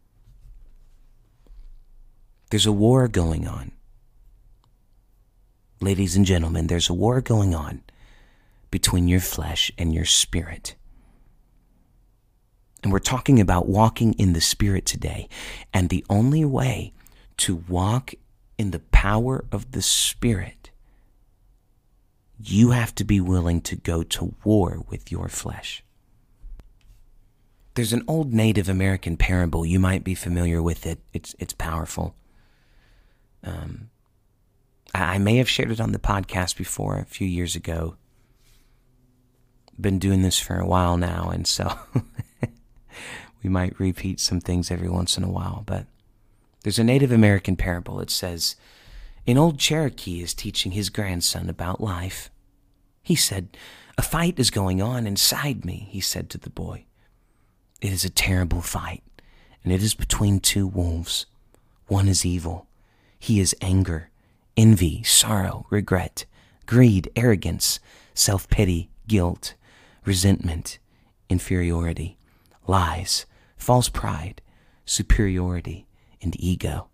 There's 2.49 2.65
a 2.65 2.71
war 2.71 3.07
going 3.07 3.47
on. 3.47 3.71
Ladies 5.81 6.15
and 6.15 6.25
gentlemen, 6.25 6.67
there's 6.67 6.89
a 6.89 6.93
war 6.93 7.21
going 7.21 7.53
on 7.53 7.83
between 8.71 9.07
your 9.07 9.19
flesh 9.19 9.71
and 9.77 9.93
your 9.93 10.05
spirit. 10.05 10.75
And 12.83 12.91
we're 12.91 12.99
talking 12.99 13.39
about 13.39 13.67
walking 13.67 14.13
in 14.13 14.33
the 14.33 14.41
Spirit 14.41 14.85
today. 14.85 15.27
And 15.73 15.89
the 15.89 16.05
only 16.09 16.45
way 16.45 16.93
to 17.37 17.63
walk 17.67 18.13
in 18.57 18.71
the 18.71 18.79
power 18.79 19.43
of 19.51 19.71
the 19.71 19.81
Spirit, 19.81 20.69
you 22.39 22.71
have 22.71 22.93
to 22.95 23.03
be 23.03 23.19
willing 23.19 23.61
to 23.61 23.75
go 23.75 24.03
to 24.03 24.35
war 24.43 24.83
with 24.89 25.11
your 25.11 25.27
flesh. 25.27 25.83
There's 27.73 27.93
an 27.93 28.03
old 28.07 28.33
Native 28.33 28.69
American 28.69 29.17
parable. 29.17 29.65
You 29.65 29.79
might 29.79 30.03
be 30.03 30.15
familiar 30.15 30.63
with 30.63 30.85
it. 30.85 30.99
It's 31.13 31.35
it's 31.39 31.53
powerful. 31.53 32.15
Um, 33.47 33.89
I 34.93 35.17
may 35.17 35.37
have 35.37 35.49
shared 35.49 35.71
it 35.71 35.79
on 35.79 35.91
the 35.91 35.99
podcast 35.99 36.57
before 36.57 36.97
a 36.97 37.05
few 37.05 37.27
years 37.27 37.55
ago. 37.55 37.95
Been 39.79 39.99
doing 39.99 40.21
this 40.21 40.39
for 40.39 40.59
a 40.59 40.67
while 40.67 40.97
now, 40.97 41.29
and 41.29 41.45
so 41.45 41.71
we 43.43 43.49
might 43.49 43.79
repeat 43.79 44.19
some 44.19 44.39
things 44.39 44.71
every 44.71 44.89
once 44.89 45.17
in 45.17 45.23
a 45.23 45.29
while. 45.29 45.63
But 45.65 45.85
there's 46.63 46.79
a 46.79 46.83
Native 46.83 47.11
American 47.11 47.55
parable. 47.55 47.99
It 47.99 48.09
says, 48.09 48.55
An 49.27 49.37
old 49.37 49.59
Cherokee 49.59 50.21
is 50.21 50.33
teaching 50.33 50.71
his 50.71 50.89
grandson 50.89 51.47
about 51.49 51.79
life. 51.79 52.31
He 53.03 53.15
said, 53.15 53.55
A 53.97 54.01
fight 54.01 54.39
is 54.39 54.49
going 54.49 54.81
on 54.81 55.05
inside 55.05 55.63
me, 55.63 55.87
he 55.91 56.01
said 56.01 56.29
to 56.31 56.37
the 56.39 56.49
boy. 56.49 56.85
It 57.79 57.91
is 57.93 58.03
a 58.03 58.09
terrible 58.09 58.61
fight, 58.61 59.03
and 59.63 59.71
it 59.71 59.83
is 59.83 59.93
between 59.93 60.39
two 60.39 60.65
wolves. 60.65 61.27
One 61.85 62.07
is 62.07 62.25
evil. 62.25 62.66
He 63.19 63.39
is 63.39 63.55
anger, 63.61 64.09
envy, 64.55 65.03
sorrow, 65.03 65.65
regret, 65.69 66.25
greed, 66.65 67.09
arrogance, 67.15 67.79
self 68.13 68.47
pity, 68.49 68.89
guilt, 69.07 69.55
resentment, 70.05 70.79
inferiority, 71.29 72.17
lies, 72.67 73.25
false 73.57 73.89
pride, 73.89 74.41
superiority, 74.85 75.87
and 76.21 76.35
ego. 76.39 76.87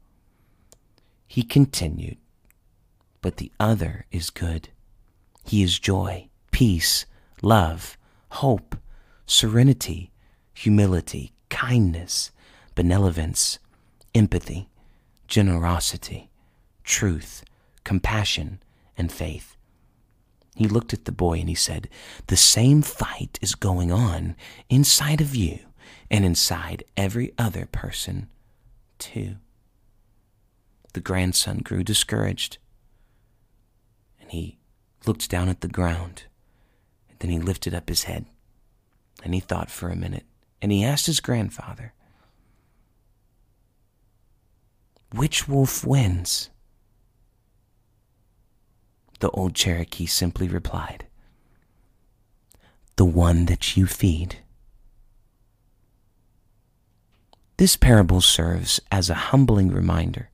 He 1.27 1.43
continued, 1.43 2.17
But 3.21 3.37
the 3.37 3.51
other 3.59 4.05
is 4.11 4.29
good. 4.29 4.69
He 5.45 5.63
is 5.63 5.79
joy, 5.79 6.29
peace, 6.51 7.05
love, 7.41 7.97
hope, 8.29 8.75
serenity, 9.25 10.11
humility, 10.53 11.33
kindness, 11.49 12.31
benevolence, 12.75 13.59
empathy, 14.15 14.69
generosity, 15.27 16.29
truth, 16.83 17.43
compassion, 17.83 18.61
and 18.97 19.11
faith. 19.11 19.55
He 20.55 20.67
looked 20.67 20.93
at 20.93 21.05
the 21.05 21.11
boy 21.11 21.39
and 21.39 21.49
he 21.49 21.55
said, 21.55 21.89
The 22.27 22.37
same 22.37 22.81
fight 22.81 23.39
is 23.41 23.55
going 23.55 23.91
on 23.91 24.35
inside 24.69 25.19
of 25.21 25.35
you 25.35 25.59
and 26.11 26.23
inside 26.23 26.83
every 26.95 27.33
other 27.37 27.65
person, 27.65 28.29
too. 28.99 29.37
The 30.93 31.01
grandson 31.01 31.59
grew 31.59 31.83
discouraged 31.83 32.59
and 34.21 34.31
he 34.31 34.59
looked 35.07 35.29
down 35.29 35.49
at 35.49 35.61
the 35.61 35.67
ground. 35.67 36.23
Then 37.19 37.31
he 37.31 37.39
lifted 37.39 37.73
up 37.73 37.89
his 37.89 38.03
head 38.03 38.25
and 39.23 39.33
he 39.33 39.39
thought 39.39 39.71
for 39.71 39.89
a 39.89 39.95
minute 39.95 40.25
and 40.61 40.71
he 40.71 40.83
asked 40.83 41.07
his 41.07 41.19
grandfather, 41.19 41.93
Which 45.13 45.47
wolf 45.47 45.85
wins? 45.85 46.49
The 49.19 49.29
old 49.29 49.53
Cherokee 49.53 50.07
simply 50.07 50.47
replied, 50.47 51.05
The 52.95 53.05
one 53.05 53.45
that 53.45 53.77
you 53.77 53.85
feed. 53.85 54.37
This 57.57 57.75
parable 57.75 58.21
serves 58.21 58.81
as 58.91 59.11
a 59.11 59.29
humbling 59.29 59.71
reminder 59.71 60.31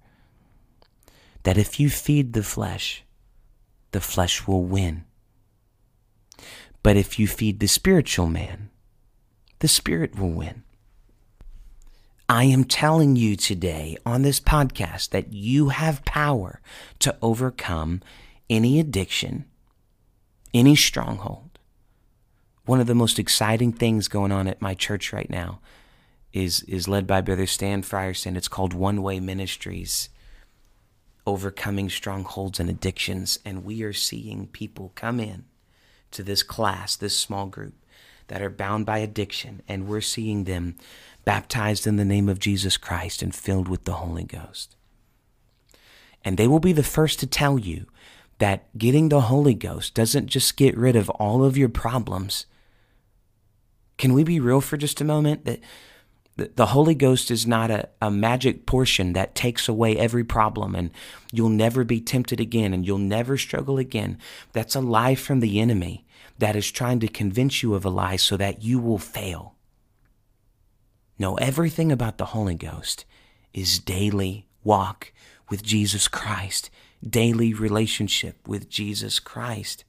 that 1.44 1.58
if 1.58 1.78
you 1.78 1.90
feed 1.90 2.32
the 2.32 2.44
flesh, 2.44 3.04
the 3.92 4.00
flesh 4.00 4.48
will 4.48 4.64
win. 4.64 5.04
But 6.84 6.96
if 6.96 7.20
you 7.20 7.28
feed 7.28 7.60
the 7.60 7.68
spiritual 7.68 8.28
man, 8.28 8.70
the 9.60 9.68
spirit 9.68 10.18
will 10.18 10.32
win. 10.32 10.64
I 12.32 12.44
am 12.44 12.64
telling 12.64 13.16
you 13.16 13.36
today 13.36 13.98
on 14.06 14.22
this 14.22 14.40
podcast 14.40 15.10
that 15.10 15.34
you 15.34 15.70
have 15.70 16.06
power 16.06 16.62
to 17.00 17.18
overcome 17.24 18.04
any 18.48 18.80
addiction, 18.80 19.46
any 20.54 20.76
stronghold. 20.76 21.58
One 22.66 22.80
of 22.80 22.86
the 22.86 22.94
most 22.94 23.18
exciting 23.18 23.74
things 23.74 24.08
going 24.08 24.32
on 24.32 24.48
at 24.48 24.62
my 24.62 24.76
church 24.76 25.12
right 25.12 25.28
now 25.28 25.60
is 26.32 26.62
is 26.68 26.88
led 26.88 27.08
by 27.08 27.22
Brother 27.22 27.48
Stan 27.48 27.82
Frierson. 27.82 28.38
It's 28.38 28.48
called 28.48 28.76
One 28.76 29.02
Way 29.02 29.20
Ministries, 29.20 30.10
overcoming 31.26 31.90
strongholds 31.90 32.60
and 32.60 32.70
addictions, 32.70 33.40
and 33.44 33.66
we 33.66 33.82
are 33.82 33.92
seeing 33.92 34.46
people 34.46 34.92
come 34.94 35.20
in 35.20 35.46
to 36.12 36.22
this 36.22 36.44
class, 36.44 36.96
this 36.96 37.18
small 37.18 37.48
group 37.48 37.74
that 38.30 38.42
are 38.42 38.50
bound 38.50 38.86
by 38.86 39.00
addiction, 39.00 39.62
and 39.68 39.88
we're 39.88 40.02
seeing 40.02 40.46
them 40.46 40.76
baptized 41.26 41.86
in 41.86 41.98
the 41.98 42.06
name 42.06 42.30
of 42.30 42.40
Jesus 42.40 42.78
Christ 42.78 43.22
and 43.22 43.36
filled 43.36 43.68
with 43.68 43.84
the 43.84 43.94
Holy 43.94 44.24
Ghost. 44.24 44.76
And 46.24 46.38
they 46.38 46.48
will 46.48 46.60
be 46.60 46.74
the 46.74 46.84
first 46.84 47.20
to 47.20 47.28
tell 47.28 47.60
you 47.60 47.86
that 48.40 48.76
getting 48.78 49.10
the 49.10 49.22
Holy 49.22 49.54
Ghost 49.54 49.94
doesn't 49.94 50.28
just 50.28 50.58
get 50.58 50.78
rid 50.78 50.96
of 50.96 51.10
all 51.12 51.44
of 51.44 51.58
your 51.58 51.70
problems. 51.70 52.46
Can 53.98 54.14
we 54.14 54.24
be 54.24 54.40
real 54.40 54.62
for 54.62 54.78
just 54.78 55.02
a 55.02 55.06
moment? 55.06 55.46
That 55.46 55.60
the 56.56 56.68
Holy 56.68 56.96
Ghost 56.96 57.32
is 57.32 57.46
not 57.46 57.70
a, 57.70 57.90
a 58.02 58.10
magic 58.10 58.66
portion 58.66 59.14
that 59.14 59.36
takes 59.36 59.68
away 59.68 59.98
every 59.98 60.24
problem 60.24 60.74
and 60.74 60.90
you'll 61.34 61.50
never 61.50 61.84
be 61.84 62.00
tempted 62.00 62.40
again 62.40 62.74
and 62.74 62.86
you'll 62.86 62.98
never 62.98 63.38
struggle 63.38 63.78
again. 63.78 64.18
That's 64.54 64.76
a 64.76 64.80
lie 64.80 65.16
from 65.16 65.42
the 65.42 65.60
enemy 65.60 66.06
that 66.40 66.56
is 66.56 66.72
trying 66.72 67.00
to 67.02 67.08
convince 67.08 67.62
you 67.62 67.74
of 67.76 67.86
a 67.86 67.90
lie 67.90 68.16
so 68.16 68.36
that 68.38 68.64
you 68.64 68.80
will 68.80 68.98
fail. 68.98 69.56
No, 71.18 71.36
everything 71.36 71.92
about 71.92 72.18
the 72.18 72.26
Holy 72.26 72.56
Ghost 72.56 73.06
is 73.54 73.80
daily 73.80 74.48
walk 74.64 75.14
with 75.50 75.64
Jesus 75.64 76.08
Christ 76.08 76.70
daily 77.08 77.54
relationship 77.54 78.48
with 78.48 78.70
Jesus 78.70 79.20
Christ. 79.20 79.86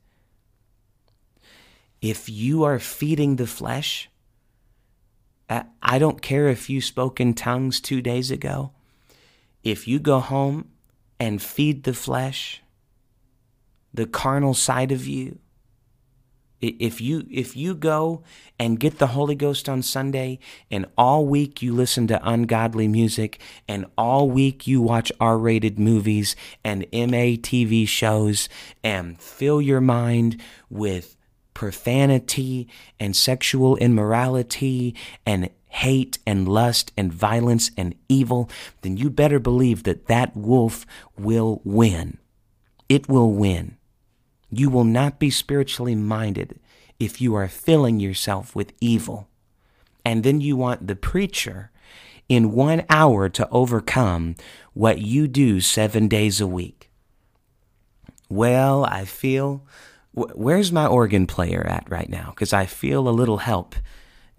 If 2.01 2.29
you 2.29 2.65
are 2.65 2.79
feeding 2.79 3.37
the 3.37 3.47
flesh, 3.47 4.09
I 5.83 5.99
don't 5.99 6.23
care 6.23 6.49
if 6.49 6.71
you 6.71 6.81
spoke 6.81 7.21
in 7.21 7.35
tongues 7.35 7.81
two 7.81 8.01
days 8.01 8.31
ago. 8.31 8.71
If 9.65 9.89
you 9.89 9.99
go 9.99 10.21
home 10.21 10.71
and 11.19 11.43
feed 11.43 11.83
the 11.83 11.93
flesh, 11.93 12.63
the 13.93 14.07
carnal 14.07 14.55
side 14.55 14.93
of 14.93 15.07
you, 15.07 15.41
if 16.61 17.01
you 17.01 17.27
if 17.31 17.57
you 17.57 17.75
go 17.75 18.23
and 18.59 18.79
get 18.79 18.99
the 18.99 19.09
Holy 19.09 19.35
Ghost 19.35 19.69
on 19.69 19.83
Sunday 19.83 20.39
and 20.71 20.87
all 20.97 21.25
week 21.27 21.63
you 21.63 21.73
listen 21.73 22.07
to 22.09 22.29
ungodly 22.29 22.89
music 22.89 23.41
and 23.67 23.87
all 23.97 24.29
week 24.31 24.67
you 24.67 24.81
watch 24.81 25.11
R-rated 25.21 25.79
movies 25.79 26.37
and 26.63 26.87
MA 26.93 27.37
TV 27.41 27.89
shows 27.89 28.49
and 28.85 29.21
fill 29.21 29.63
your 29.63 29.81
mind 29.81 30.41
with 30.69 31.17
profanity 31.55 32.69
and 32.99 33.17
sexual 33.17 33.77
immorality 33.77 34.95
and 35.27 35.51
hate 35.69 36.19
and 36.27 36.49
lust 36.49 36.93
and 36.97 37.13
violence 37.13 37.71
and 37.77 37.95
evil, 38.09 38.51
then 38.83 38.97
you 38.97 39.09
better 39.09 39.39
believe 39.39 39.85
that 39.85 40.07
that 40.07 40.37
wolf 40.37 40.85
will 41.17 41.61
win. 41.65 42.19
It 42.89 43.09
will 43.09 43.33
win. 43.33 43.77
You 44.51 44.69
will 44.71 44.85
not 44.85 45.19
be 45.19 45.31
spiritually 45.31 45.95
minded 45.95 46.59
if 46.99 47.21
you 47.21 47.35
are 47.35 47.49
filling 47.49 48.01
yourself 48.01 48.55
with 48.55 48.73
evil. 48.81 49.29
And 50.05 50.23
then 50.25 50.41
you 50.41 50.57
want 50.57 50.87
the 50.87 50.97
preacher 50.97 51.71
in 52.29 52.53
one 52.53 52.85
hour 52.89 53.29
to 53.29 53.49
overcome 53.51 54.37
what 54.73 54.99
you 54.99 55.27
do 55.29 55.61
seven 55.61 56.09
days 56.09 56.41
a 56.41 56.47
week. 56.47 56.91
Well, 58.29 58.85
I 58.85 59.05
feel. 59.05 59.67
Where's 60.13 60.73
my 60.73 60.87
organ 60.87 61.27
player 61.27 61.65
at 61.67 61.89
right 61.91 62.09
now? 62.09 62.31
Because 62.31 62.53
I 62.53 62.67
feel 62.67 63.09
a 63.09 63.11
little 63.11 63.39
help 63.39 63.75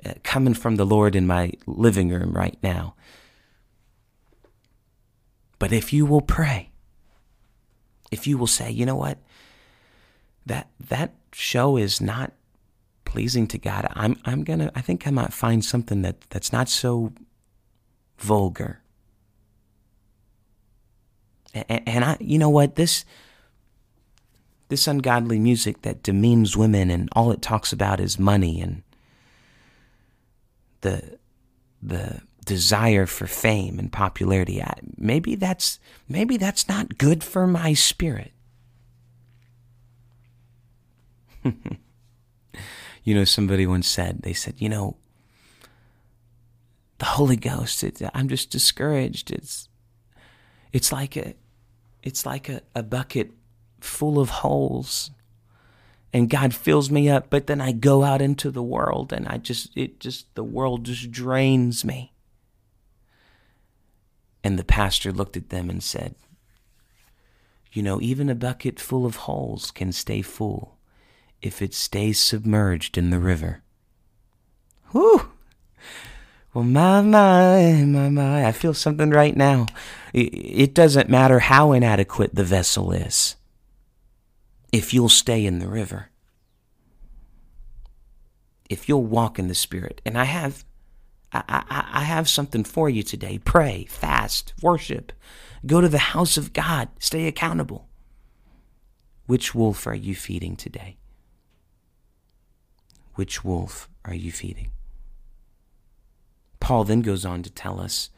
uh, 0.05 0.13
coming 0.23 0.53
from 0.53 0.75
the 0.75 0.85
Lord 0.85 1.15
in 1.15 1.27
my 1.27 1.51
living 1.65 2.09
room 2.09 2.33
right 2.33 2.57
now. 2.61 2.95
But 5.59 5.71
if 5.71 5.93
you 5.93 6.05
will 6.05 6.21
pray, 6.21 6.71
if 8.11 8.25
you 8.25 8.37
will 8.37 8.47
say, 8.47 8.71
you 8.71 8.85
know 8.85 8.95
what, 8.95 9.19
that 10.51 10.67
that 10.89 11.13
show 11.31 11.77
is 11.77 12.01
not 12.01 12.33
pleasing 13.05 13.47
to 13.47 13.57
God. 13.57 13.87
I'm 13.93 14.19
I'm 14.25 14.43
gonna 14.43 14.69
I 14.75 14.81
think 14.81 15.07
I 15.07 15.11
might 15.11 15.31
find 15.31 15.63
something 15.63 16.01
that 16.01 16.19
that's 16.29 16.51
not 16.51 16.67
so 16.67 17.13
vulgar. 18.17 18.81
And, 21.53 21.87
and 21.87 22.05
I 22.05 22.17
you 22.19 22.37
know 22.37 22.49
what 22.49 22.75
this 22.75 23.05
this 24.67 24.87
ungodly 24.87 25.39
music 25.39 25.83
that 25.83 26.03
demeans 26.03 26.57
women 26.57 26.89
and 26.89 27.07
all 27.13 27.31
it 27.31 27.41
talks 27.41 27.71
about 27.71 28.01
is 28.01 28.19
money 28.19 28.59
and 28.59 28.83
the 30.81 31.17
the 31.81 32.21
desire 32.45 33.05
for 33.05 33.25
fame 33.25 33.79
and 33.79 33.89
popularity. 33.89 34.61
Maybe 34.97 35.35
that's 35.35 35.79
maybe 36.09 36.35
that's 36.35 36.67
not 36.67 36.97
good 36.97 37.23
for 37.23 37.47
my 37.47 37.71
spirit. 37.73 38.33
you 43.03 43.15
know, 43.15 43.23
somebody 43.23 43.65
once 43.65 43.87
said, 43.87 44.21
they 44.21 44.33
said, 44.33 44.55
you 44.57 44.69
know, 44.69 44.97
the 46.99 47.05
Holy 47.05 47.35
Ghost, 47.35 47.83
it, 47.83 48.01
I'm 48.13 48.29
just 48.29 48.49
discouraged. 48.49 49.31
It's, 49.31 49.69
it's 50.71 50.91
like 50.91 51.17
a, 51.17 51.33
it's 52.03 52.25
like 52.25 52.49
a, 52.49 52.61
a 52.75 52.83
bucket 52.83 53.31
full 53.79 54.19
of 54.19 54.29
holes 54.29 55.11
and 56.13 56.29
God 56.29 56.53
fills 56.53 56.91
me 56.91 57.09
up, 57.09 57.29
but 57.29 57.47
then 57.47 57.61
I 57.61 57.71
go 57.71 58.03
out 58.03 58.21
into 58.21 58.51
the 58.51 58.63
world 58.63 59.13
and 59.13 59.27
I 59.27 59.37
just, 59.37 59.75
it 59.77 59.99
just, 59.99 60.33
the 60.35 60.43
world 60.43 60.83
just 60.83 61.09
drains 61.09 61.85
me. 61.85 62.13
And 64.43 64.59
the 64.59 64.63
pastor 64.63 65.11
looked 65.11 65.37
at 65.37 65.49
them 65.49 65.69
and 65.69 65.81
said, 65.81 66.15
You 67.71 67.83
know, 67.83 68.01
even 68.01 68.29
a 68.29 68.35
bucket 68.35 68.79
full 68.79 69.05
of 69.05 69.15
holes 69.17 69.71
can 69.71 69.91
stay 69.91 70.21
full 70.21 70.77
if 71.41 71.61
it 71.61 71.73
stays 71.73 72.19
submerged 72.19 72.97
in 72.97 73.09
the 73.09 73.19
river. 73.19 73.63
Whew! 74.91 75.31
Well, 76.53 76.65
my, 76.65 77.01
my, 77.01 77.83
my, 77.85 78.09
my, 78.09 78.45
I 78.45 78.51
feel 78.51 78.73
something 78.73 79.09
right 79.09 79.35
now. 79.35 79.67
It 80.13 80.73
doesn't 80.73 81.09
matter 81.09 81.39
how 81.39 81.71
inadequate 81.71 82.35
the 82.35 82.43
vessel 82.43 82.91
is 82.91 83.37
if 84.73 84.93
you'll 84.93 85.09
stay 85.09 85.45
in 85.45 85.59
the 85.59 85.69
river. 85.69 86.09
If 88.69 88.89
you'll 88.89 89.05
walk 89.05 89.39
in 89.39 89.47
the 89.47 89.55
Spirit. 89.55 90.01
And 90.05 90.17
I 90.17 90.25
have. 90.25 90.65
I, 91.33 91.43
I, 91.47 91.89
I 91.93 92.03
have 92.03 92.27
something 92.27 92.65
for 92.65 92.89
you 92.89 93.03
today. 93.03 93.37
Pray, 93.37 93.85
fast, 93.89 94.53
worship, 94.61 95.13
go 95.65 95.79
to 95.79 95.87
the 95.87 95.97
house 95.97 96.35
of 96.35 96.51
God, 96.51 96.89
stay 96.99 97.25
accountable. 97.25 97.87
Which 99.27 99.55
wolf 99.55 99.87
are 99.87 99.95
you 99.95 100.13
feeding 100.13 100.57
today? 100.57 100.97
Which 103.21 103.43
wolf 103.45 103.87
are 104.03 104.15
you 104.15 104.31
feeding? 104.31 104.71
Paul 106.59 106.85
then 106.85 107.03
goes 107.03 107.23
on 107.23 107.43
to 107.43 107.51
tell 107.51 107.79
us 107.79 108.09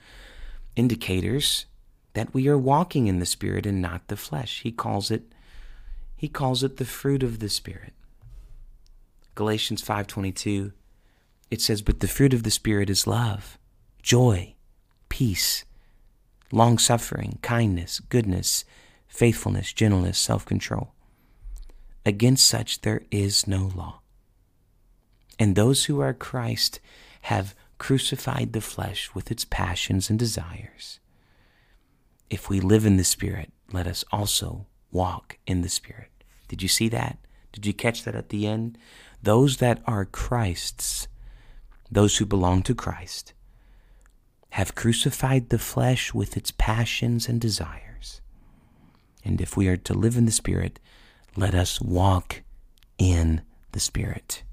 indicators 0.78 1.66
that 2.14 2.34
we 2.34 2.48
are 2.48 2.58
walking 2.58 3.08
in 3.08 3.20
the 3.20 3.26
spirit 3.26 3.66
and 3.66 3.82
not 3.82 4.08
the 4.08 4.16
flesh. 4.16 4.62
He 4.62 4.72
calls 4.72 5.12
it 5.12 5.34
he 6.16 6.30
calls 6.30 6.64
it 6.64 6.78
the 6.78 6.86
fruit 6.86 7.22
of 7.22 7.40
the 7.40 7.50
spirit. 7.50 7.92
Galatians 9.36 9.84
5:22 9.84 10.72
it 11.52 11.60
says 11.60 11.82
but 11.82 12.00
the 12.00 12.08
fruit 12.08 12.34
of 12.34 12.44
the 12.44 12.50
spirit 12.50 12.90
is 12.90 13.06
love, 13.06 13.60
joy, 14.02 14.56
peace, 15.10 15.66
long-suffering, 16.50 17.40
kindness, 17.42 18.00
goodness, 18.00 18.64
faithfulness, 19.10 19.74
gentleness, 19.74 20.18
self-control. 20.18 20.94
Against 22.06 22.48
such 22.48 22.80
there 22.84 23.02
is 23.12 23.46
no 23.46 23.70
law. 23.76 24.00
And 25.40 25.56
those 25.56 25.86
who 25.86 26.00
are 26.00 26.14
Christ 26.14 26.80
have 27.22 27.56
crucified 27.78 28.54
the 28.54 28.62
flesh 28.62 29.10
with 29.14 29.32
its 29.32 29.46
passions 29.46 30.10
and 30.10 30.18
desires. 30.18 31.00
If 32.30 32.50
we 32.50 32.60
live 32.60 32.86
in 32.86 32.98
the 32.98 33.04
Spirit, 33.04 33.52
let 33.72 33.88
us 33.88 34.06
also 34.12 34.68
walk 34.92 35.38
in 35.46 35.62
the 35.62 35.70
Spirit. 35.70 36.10
Did 36.48 36.62
you 36.62 36.68
see 36.68 36.88
that? 36.90 37.18
Did 37.52 37.66
you 37.66 37.74
catch 37.74 38.04
that 38.04 38.16
at 38.16 38.30
the 38.30 38.48
end? 38.48 38.78
Those 39.22 39.58
that 39.58 39.82
are 39.86 40.06
Christ's, 40.06 41.08
those 41.92 42.18
who 42.18 42.26
belong 42.26 42.64
to 42.64 42.76
Christ, 42.76 43.34
have 44.52 44.76
crucified 44.76 45.50
the 45.50 45.60
flesh 45.60 46.14
with 46.14 46.38
its 46.38 46.52
passions 46.52 47.28
and 47.28 47.42
desires. 47.42 48.22
And 49.26 49.42
if 49.42 49.58
we 49.58 49.68
are 49.68 49.78
to 49.78 49.94
live 49.94 50.18
in 50.18 50.26
the 50.26 50.32
Spirit, 50.32 50.80
let 51.36 51.56
us 51.56 51.82
walk 51.82 52.44
in 52.98 53.42
the 53.72 53.80
Spirit 53.80 54.44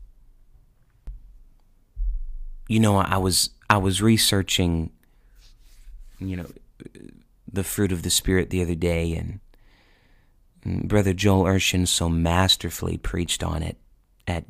you 2.71 2.79
know, 2.79 2.99
I 2.99 3.17
was 3.17 3.51
I 3.69 3.79
was 3.79 4.01
researching, 4.01 4.93
you 6.21 6.37
know, 6.37 6.47
the 7.53 7.65
fruit 7.65 7.91
of 7.91 8.05
the 8.05 8.11
spirit 8.11 8.51
the 8.51 8.63
other 8.63 8.77
day, 8.77 9.13
and, 9.17 9.41
mm, 10.65 10.87
Brother 10.87 11.13
Joel 11.13 11.47
Urshan 11.47 11.89
so 11.89 12.09
masterfully 12.09 12.97
preached 12.97 13.43
on 13.43 13.65
it 13.65 13.77
at 14.29 14.45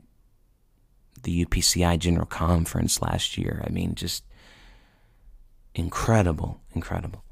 the 1.23 1.47
UPCI 1.47 1.99
General 1.99 2.27
Conference 2.27 3.01
last 3.01 3.39
year. 3.39 3.65
I 3.67 3.71
mean, 3.71 3.95
just 3.95 4.23
incredible, 5.75 6.61
incredible. 6.75 7.25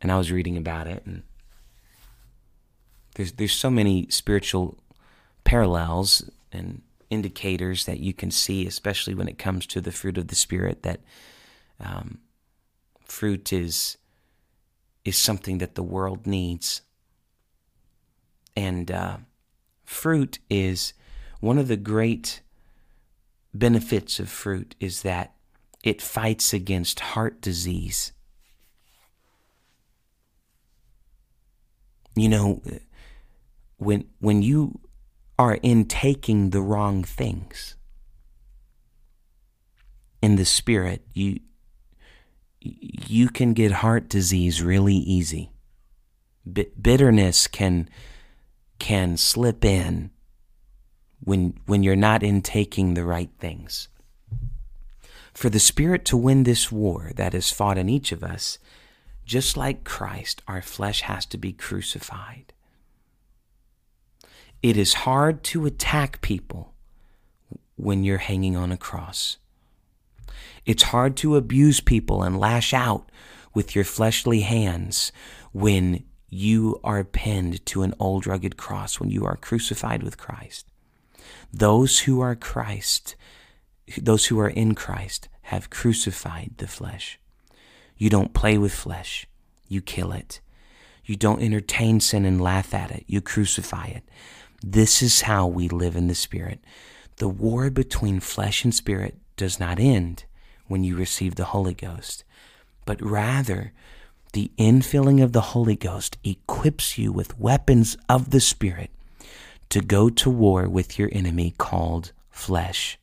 And 0.00 0.10
I 0.10 0.18
was 0.18 0.32
reading 0.32 0.56
about 0.56 0.88
it, 0.88 1.04
and 1.06 1.22
there's 3.14 3.30
there's 3.34 3.52
so 3.52 3.70
many 3.70 4.08
spiritual 4.10 4.76
parallels 5.44 6.28
and 6.50 6.82
indicators 7.12 7.84
that 7.84 8.00
you 8.00 8.14
can 8.14 8.30
see, 8.30 8.66
especially 8.66 9.14
when 9.14 9.28
it 9.28 9.38
comes 9.38 9.66
to 9.66 9.80
the 9.82 9.92
fruit 9.92 10.16
of 10.16 10.28
the 10.28 10.34
Spirit, 10.34 10.82
that 10.82 11.00
um, 11.78 12.18
fruit 13.04 13.52
is 13.52 13.98
is 15.04 15.18
something 15.18 15.58
that 15.58 15.74
the 15.74 15.82
world 15.82 16.26
needs, 16.26 16.80
and 18.56 18.90
uh, 18.90 19.16
fruit 19.84 20.38
is 20.48 20.94
one 21.40 21.58
of 21.58 21.68
the 21.68 21.76
great 21.76 22.40
benefits 23.52 24.18
of 24.18 24.30
fruit 24.30 24.74
is 24.80 25.02
that 25.02 25.34
it 25.82 26.00
fights 26.00 26.54
against 26.54 27.00
heart 27.00 27.40
disease. 27.42 28.12
You 32.14 32.28
know, 32.28 32.62
when 33.76 34.06
when 34.20 34.40
you 34.42 34.80
are 35.38 35.54
in 35.62 35.86
taking 35.86 36.50
the 36.50 36.60
wrong 36.60 37.04
things. 37.04 37.76
In 40.20 40.36
the 40.36 40.44
spirit, 40.44 41.02
you 41.12 41.40
you 42.60 43.28
can 43.28 43.54
get 43.54 43.72
heart 43.72 44.08
disease 44.08 44.62
really 44.62 44.94
easy. 44.94 45.50
Bitterness 46.44 47.46
can 47.46 47.88
can 48.78 49.16
slip 49.16 49.64
in 49.64 50.10
when 51.20 51.54
when 51.66 51.82
you're 51.82 51.96
not 51.96 52.22
in 52.22 52.40
taking 52.42 52.94
the 52.94 53.04
right 53.04 53.30
things. 53.38 53.88
For 55.34 55.48
the 55.48 55.58
spirit 55.58 56.04
to 56.06 56.16
win 56.16 56.42
this 56.42 56.70
war 56.70 57.12
that 57.16 57.34
is 57.34 57.50
fought 57.50 57.78
in 57.78 57.88
each 57.88 58.12
of 58.12 58.22
us, 58.22 58.58
just 59.24 59.56
like 59.56 59.82
Christ, 59.82 60.42
our 60.46 60.62
flesh 60.62 61.00
has 61.02 61.24
to 61.26 61.38
be 61.38 61.52
crucified. 61.52 62.52
It 64.62 64.76
is 64.76 64.94
hard 64.94 65.42
to 65.44 65.66
attack 65.66 66.20
people 66.20 66.72
when 67.74 68.04
you're 68.04 68.18
hanging 68.18 68.56
on 68.56 68.70
a 68.70 68.76
cross. 68.76 69.38
It's 70.64 70.84
hard 70.84 71.16
to 71.16 71.36
abuse 71.36 71.80
people 71.80 72.22
and 72.22 72.38
lash 72.38 72.72
out 72.72 73.10
with 73.54 73.74
your 73.74 73.84
fleshly 73.84 74.42
hands 74.42 75.10
when 75.52 76.04
you 76.28 76.80
are 76.84 77.02
pinned 77.02 77.64
to 77.66 77.82
an 77.82 77.92
old 77.98 78.26
rugged 78.26 78.56
cross, 78.56 79.00
when 79.00 79.10
you 79.10 79.24
are 79.24 79.36
crucified 79.36 80.02
with 80.02 80.16
Christ. 80.16 80.66
Those 81.52 82.00
who 82.00 82.20
are 82.20 82.36
Christ, 82.36 83.16
those 83.98 84.26
who 84.26 84.38
are 84.38 84.48
in 84.48 84.74
Christ, 84.76 85.28
have 85.42 85.70
crucified 85.70 86.52
the 86.58 86.68
flesh. 86.68 87.18
You 87.98 88.08
don't 88.08 88.32
play 88.32 88.56
with 88.58 88.72
flesh, 88.72 89.26
you 89.68 89.82
kill 89.82 90.12
it. 90.12 90.40
You 91.04 91.16
don't 91.16 91.42
entertain 91.42 91.98
sin 91.98 92.24
and 92.24 92.40
laugh 92.40 92.72
at 92.72 92.92
it, 92.92 93.04
you 93.08 93.20
crucify 93.20 93.86
it. 93.86 94.04
This 94.64 95.02
is 95.02 95.22
how 95.22 95.48
we 95.48 95.68
live 95.68 95.96
in 95.96 96.06
the 96.06 96.14
Spirit. 96.14 96.60
The 97.16 97.28
war 97.28 97.68
between 97.68 98.20
flesh 98.20 98.62
and 98.62 98.72
spirit 98.72 99.16
does 99.36 99.58
not 99.58 99.80
end 99.80 100.24
when 100.68 100.84
you 100.84 100.94
receive 100.94 101.34
the 101.34 101.46
Holy 101.46 101.74
Ghost, 101.74 102.22
but 102.86 103.02
rather, 103.02 103.72
the 104.32 104.52
infilling 104.56 105.20
of 105.22 105.32
the 105.32 105.40
Holy 105.40 105.74
Ghost 105.74 106.16
equips 106.22 106.96
you 106.96 107.10
with 107.12 107.38
weapons 107.40 107.96
of 108.08 108.30
the 108.30 108.40
Spirit 108.40 108.90
to 109.68 109.80
go 109.80 110.08
to 110.08 110.30
war 110.30 110.68
with 110.68 110.96
your 110.96 111.08
enemy 111.10 111.54
called 111.58 112.12
flesh. 112.30 112.98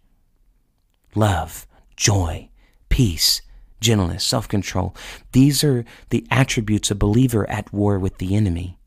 Love, 1.14 1.68
joy, 1.98 2.48
peace, 2.88 3.42
gentleness, 3.82 4.24
self 4.24 4.48
control. 4.48 4.96
These 5.34 5.64
are 5.66 5.84
the 6.10 6.26
attributes 6.32 6.90
of 6.90 6.96
a 6.96 7.00
believer 7.00 7.50
at 7.50 7.74
war 7.74 8.00
with 8.00 8.18
the 8.18 8.36
enemy. 8.36 8.80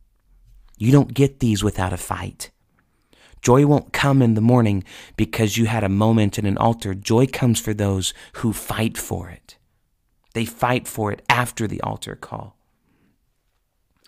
You 0.78 0.90
don't 0.90 1.12
get 1.12 1.40
these 1.40 1.62
without 1.62 1.92
a 1.92 1.98
fight. 1.98 2.50
Joy 3.42 3.66
won't 3.66 3.92
come 3.92 4.22
in 4.22 4.34
the 4.34 4.40
morning 4.40 4.84
because 5.16 5.58
you 5.58 5.66
had 5.66 5.82
a 5.82 5.88
moment 5.88 6.38
in 6.38 6.46
an 6.46 6.56
altar. 6.56 6.94
Joy 6.94 7.26
comes 7.26 7.60
for 7.60 7.74
those 7.74 8.14
who 8.34 8.52
fight 8.52 8.96
for 8.96 9.28
it. 9.28 9.56
They 10.32 10.44
fight 10.44 10.86
for 10.86 11.12
it 11.12 11.22
after 11.28 11.66
the 11.66 11.80
altar 11.82 12.14
call. 12.14 12.56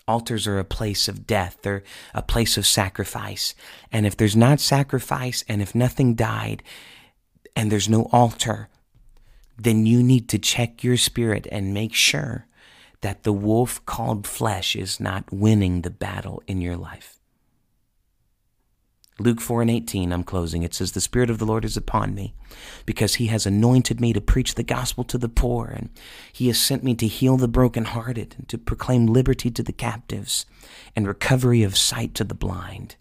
Altars 0.07 0.47
are 0.47 0.59
a 0.59 0.64
place 0.64 1.09
of 1.09 1.27
death, 1.27 1.59
they're 1.62 1.83
a 2.12 2.23
place 2.23 2.57
of 2.57 2.66
sacrifice. 2.66 3.55
And 3.90 4.07
if 4.07 4.16
there's 4.16 4.37
not 4.37 4.61
sacrifice 4.61 5.44
and 5.49 5.62
if 5.62 5.75
nothing 5.75 6.14
died 6.14 6.62
and 7.57 7.73
there's 7.73 7.88
no 7.88 8.09
altar, 8.12 8.68
then 9.57 9.87
you 9.87 10.03
need 10.03 10.29
to 10.29 10.38
check 10.38 10.85
your 10.85 10.97
spirit 10.97 11.47
and 11.51 11.75
make 11.75 11.94
sure 11.94 12.47
that 13.01 13.23
the 13.23 13.33
wolf 13.33 13.85
called 13.87 14.27
flesh 14.27 14.77
is 14.77 15.01
not 15.01 15.33
winning 15.33 15.83
the 15.83 15.90
battle 15.90 16.42
in 16.47 16.61
your 16.61 16.77
life. 16.77 17.18
Luke 19.20 19.40
4 19.40 19.62
and 19.62 19.70
18, 19.70 20.12
I'm 20.12 20.24
closing. 20.24 20.64
It 20.64 20.74
says, 20.74 20.92
The 20.92 21.00
Spirit 21.00 21.31
of 21.31 21.38
the 21.38 21.46
Lord 21.46 21.64
is 21.64 21.77
upon 21.77 22.16
me, 22.16 22.35
because 22.85 23.16
he 23.16 23.29
has 23.29 23.46
anointed 23.46 24.00
me 24.00 24.12
to 24.12 24.20
preach 24.20 24.55
the 24.55 24.64
gospel 24.64 25.05
to 25.05 25.16
the 25.16 25.29
poor, 25.29 25.66
and 25.66 25.90
he 26.33 26.48
has 26.48 26.59
sent 26.59 26.83
me 26.83 26.96
to 26.96 27.07
heal 27.07 27.37
the 27.37 27.46
brokenhearted, 27.46 28.35
and 28.37 28.48
to 28.48 28.59
proclaim 28.59 29.07
liberty 29.07 29.53
to 29.53 29.62
the 29.62 29.72
captives, 29.72 30.46
and 30.96 31.07
recovery 31.07 31.62
of 31.62 31.77
sight 31.77 32.12
to 32.14 32.24
the 32.24 32.35
blind, 32.35 32.96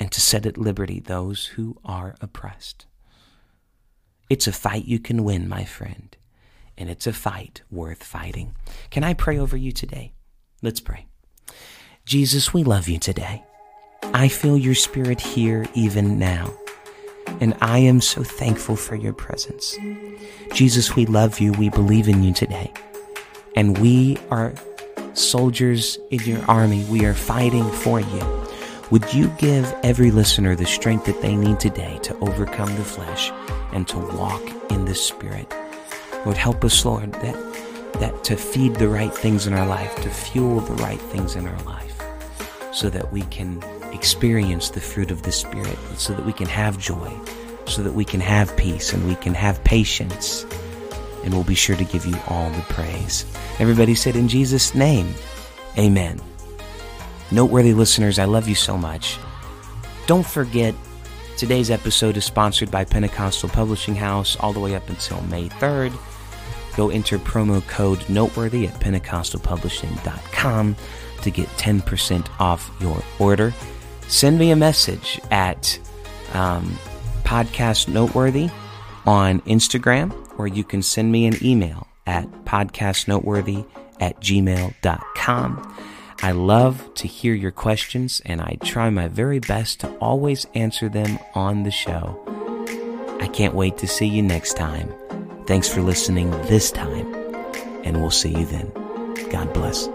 and 0.00 0.10
to 0.10 0.20
set 0.20 0.46
at 0.46 0.58
liberty 0.58 0.98
those 0.98 1.46
who 1.46 1.78
are 1.84 2.16
oppressed. 2.20 2.86
It's 4.28 4.48
a 4.48 4.52
fight 4.52 4.86
you 4.86 4.98
can 4.98 5.22
win, 5.22 5.48
my 5.48 5.64
friend, 5.64 6.16
and 6.76 6.90
it's 6.90 7.06
a 7.06 7.12
fight 7.12 7.62
worth 7.70 8.02
fighting. 8.02 8.56
Can 8.90 9.04
I 9.04 9.14
pray 9.14 9.38
over 9.38 9.56
you 9.56 9.70
today? 9.70 10.14
Let's 10.60 10.80
pray. 10.80 11.06
Jesus, 12.04 12.52
we 12.52 12.64
love 12.64 12.88
you 12.88 12.98
today. 12.98 13.44
I 14.02 14.28
feel 14.28 14.58
your 14.58 14.74
spirit 14.74 15.20
here 15.20 15.66
even 15.74 16.18
now. 16.18 16.52
And 17.40 17.56
I 17.60 17.78
am 17.78 18.00
so 18.00 18.22
thankful 18.22 18.76
for 18.76 18.94
your 18.94 19.12
presence. 19.12 19.76
Jesus, 20.52 20.94
we 20.94 21.06
love 21.06 21.40
you. 21.40 21.52
We 21.52 21.70
believe 21.70 22.08
in 22.08 22.22
you 22.22 22.32
today. 22.32 22.72
And 23.56 23.78
we 23.78 24.18
are 24.30 24.54
soldiers 25.14 25.98
in 26.10 26.20
your 26.20 26.44
army. 26.46 26.84
We 26.84 27.04
are 27.04 27.14
fighting 27.14 27.68
for 27.70 28.00
you. 28.00 28.46
Would 28.90 29.12
you 29.14 29.28
give 29.38 29.64
every 29.82 30.10
listener 30.10 30.54
the 30.54 30.66
strength 30.66 31.06
that 31.06 31.22
they 31.22 31.34
need 31.34 31.58
today 31.58 31.98
to 32.02 32.18
overcome 32.18 32.74
the 32.76 32.84
flesh 32.84 33.30
and 33.72 33.88
to 33.88 33.98
walk 33.98 34.42
in 34.70 34.84
the 34.84 34.94
spirit? 34.94 35.52
Lord, 36.24 36.36
help 36.36 36.64
us, 36.64 36.84
Lord, 36.84 37.12
that, 37.12 37.94
that 37.94 38.22
to 38.24 38.36
feed 38.36 38.76
the 38.76 38.88
right 38.88 39.12
things 39.12 39.46
in 39.46 39.54
our 39.54 39.66
life, 39.66 39.94
to 40.02 40.10
fuel 40.10 40.60
the 40.60 40.74
right 40.74 41.00
things 41.00 41.36
in 41.36 41.48
our 41.48 41.62
life, 41.62 42.00
so 42.72 42.90
that 42.90 43.10
we 43.12 43.22
can 43.22 43.62
experience 43.92 44.70
the 44.70 44.80
fruit 44.80 45.10
of 45.10 45.22
the 45.22 45.32
Spirit, 45.32 45.78
so 45.96 46.12
that 46.14 46.24
we 46.24 46.32
can 46.32 46.46
have 46.48 46.78
joy, 46.78 47.12
so 47.66 47.82
that 47.82 47.92
we 47.92 48.04
can 48.04 48.20
have 48.20 48.56
peace 48.56 48.92
and 48.92 49.06
we 49.06 49.14
can 49.16 49.34
have 49.34 49.62
patience. 49.64 50.44
And 51.24 51.32
we'll 51.32 51.44
be 51.44 51.54
sure 51.54 51.76
to 51.76 51.84
give 51.84 52.04
you 52.04 52.16
all 52.28 52.50
the 52.50 52.62
praise. 52.62 53.24
Everybody 53.60 53.94
said, 53.94 54.16
In 54.16 54.26
Jesus' 54.26 54.74
name, 54.74 55.14
Amen. 55.78 56.20
Noteworthy 57.30 57.72
listeners, 57.72 58.18
I 58.18 58.26
love 58.26 58.48
you 58.48 58.54
so 58.54 58.76
much. 58.76 59.18
Don't 60.06 60.26
forget, 60.26 60.74
today's 61.38 61.70
episode 61.70 62.16
is 62.16 62.24
sponsored 62.24 62.70
by 62.70 62.84
Pentecostal 62.84 63.48
Publishing 63.48 63.94
House 63.94 64.36
all 64.36 64.52
the 64.52 64.60
way 64.60 64.74
up 64.74 64.88
until 64.90 65.22
May 65.22 65.48
3rd. 65.48 65.96
Go 66.76 66.90
enter 66.90 67.18
promo 67.18 67.66
code 67.68 68.06
Noteworthy 68.08 68.66
at 68.66 68.74
PentecostalPublishing.com 68.80 70.76
to 71.22 71.30
get 71.30 71.48
10% 71.48 72.40
off 72.40 72.70
your 72.80 73.02
order. 73.18 73.54
Send 74.12 74.38
me 74.38 74.50
a 74.50 74.56
message 74.56 75.18
at 75.30 75.78
um, 76.34 76.78
Podcast 77.24 77.88
Noteworthy 77.88 78.50
on 79.06 79.40
Instagram, 79.40 80.12
or 80.38 80.46
you 80.46 80.64
can 80.64 80.82
send 80.82 81.10
me 81.10 81.24
an 81.24 81.42
email 81.42 81.86
at 82.06 82.30
podcastnoteworthy 82.44 83.66
at 84.00 84.20
gmail.com. 84.20 85.76
I 86.20 86.32
love 86.32 86.92
to 86.96 87.08
hear 87.08 87.32
your 87.32 87.52
questions, 87.52 88.20
and 88.26 88.42
I 88.42 88.58
try 88.62 88.90
my 88.90 89.08
very 89.08 89.38
best 89.38 89.80
to 89.80 89.88
always 89.96 90.46
answer 90.54 90.90
them 90.90 91.18
on 91.34 91.62
the 91.62 91.70
show. 91.70 92.22
I 93.18 93.28
can't 93.28 93.54
wait 93.54 93.78
to 93.78 93.88
see 93.88 94.06
you 94.06 94.20
next 94.20 94.58
time. 94.58 94.92
Thanks 95.46 95.68
for 95.68 95.80
listening 95.80 96.30
this 96.48 96.70
time, 96.70 97.14
and 97.82 98.02
we'll 98.02 98.10
see 98.10 98.28
you 98.28 98.44
then. 98.44 98.70
God 99.30 99.54
bless. 99.54 99.88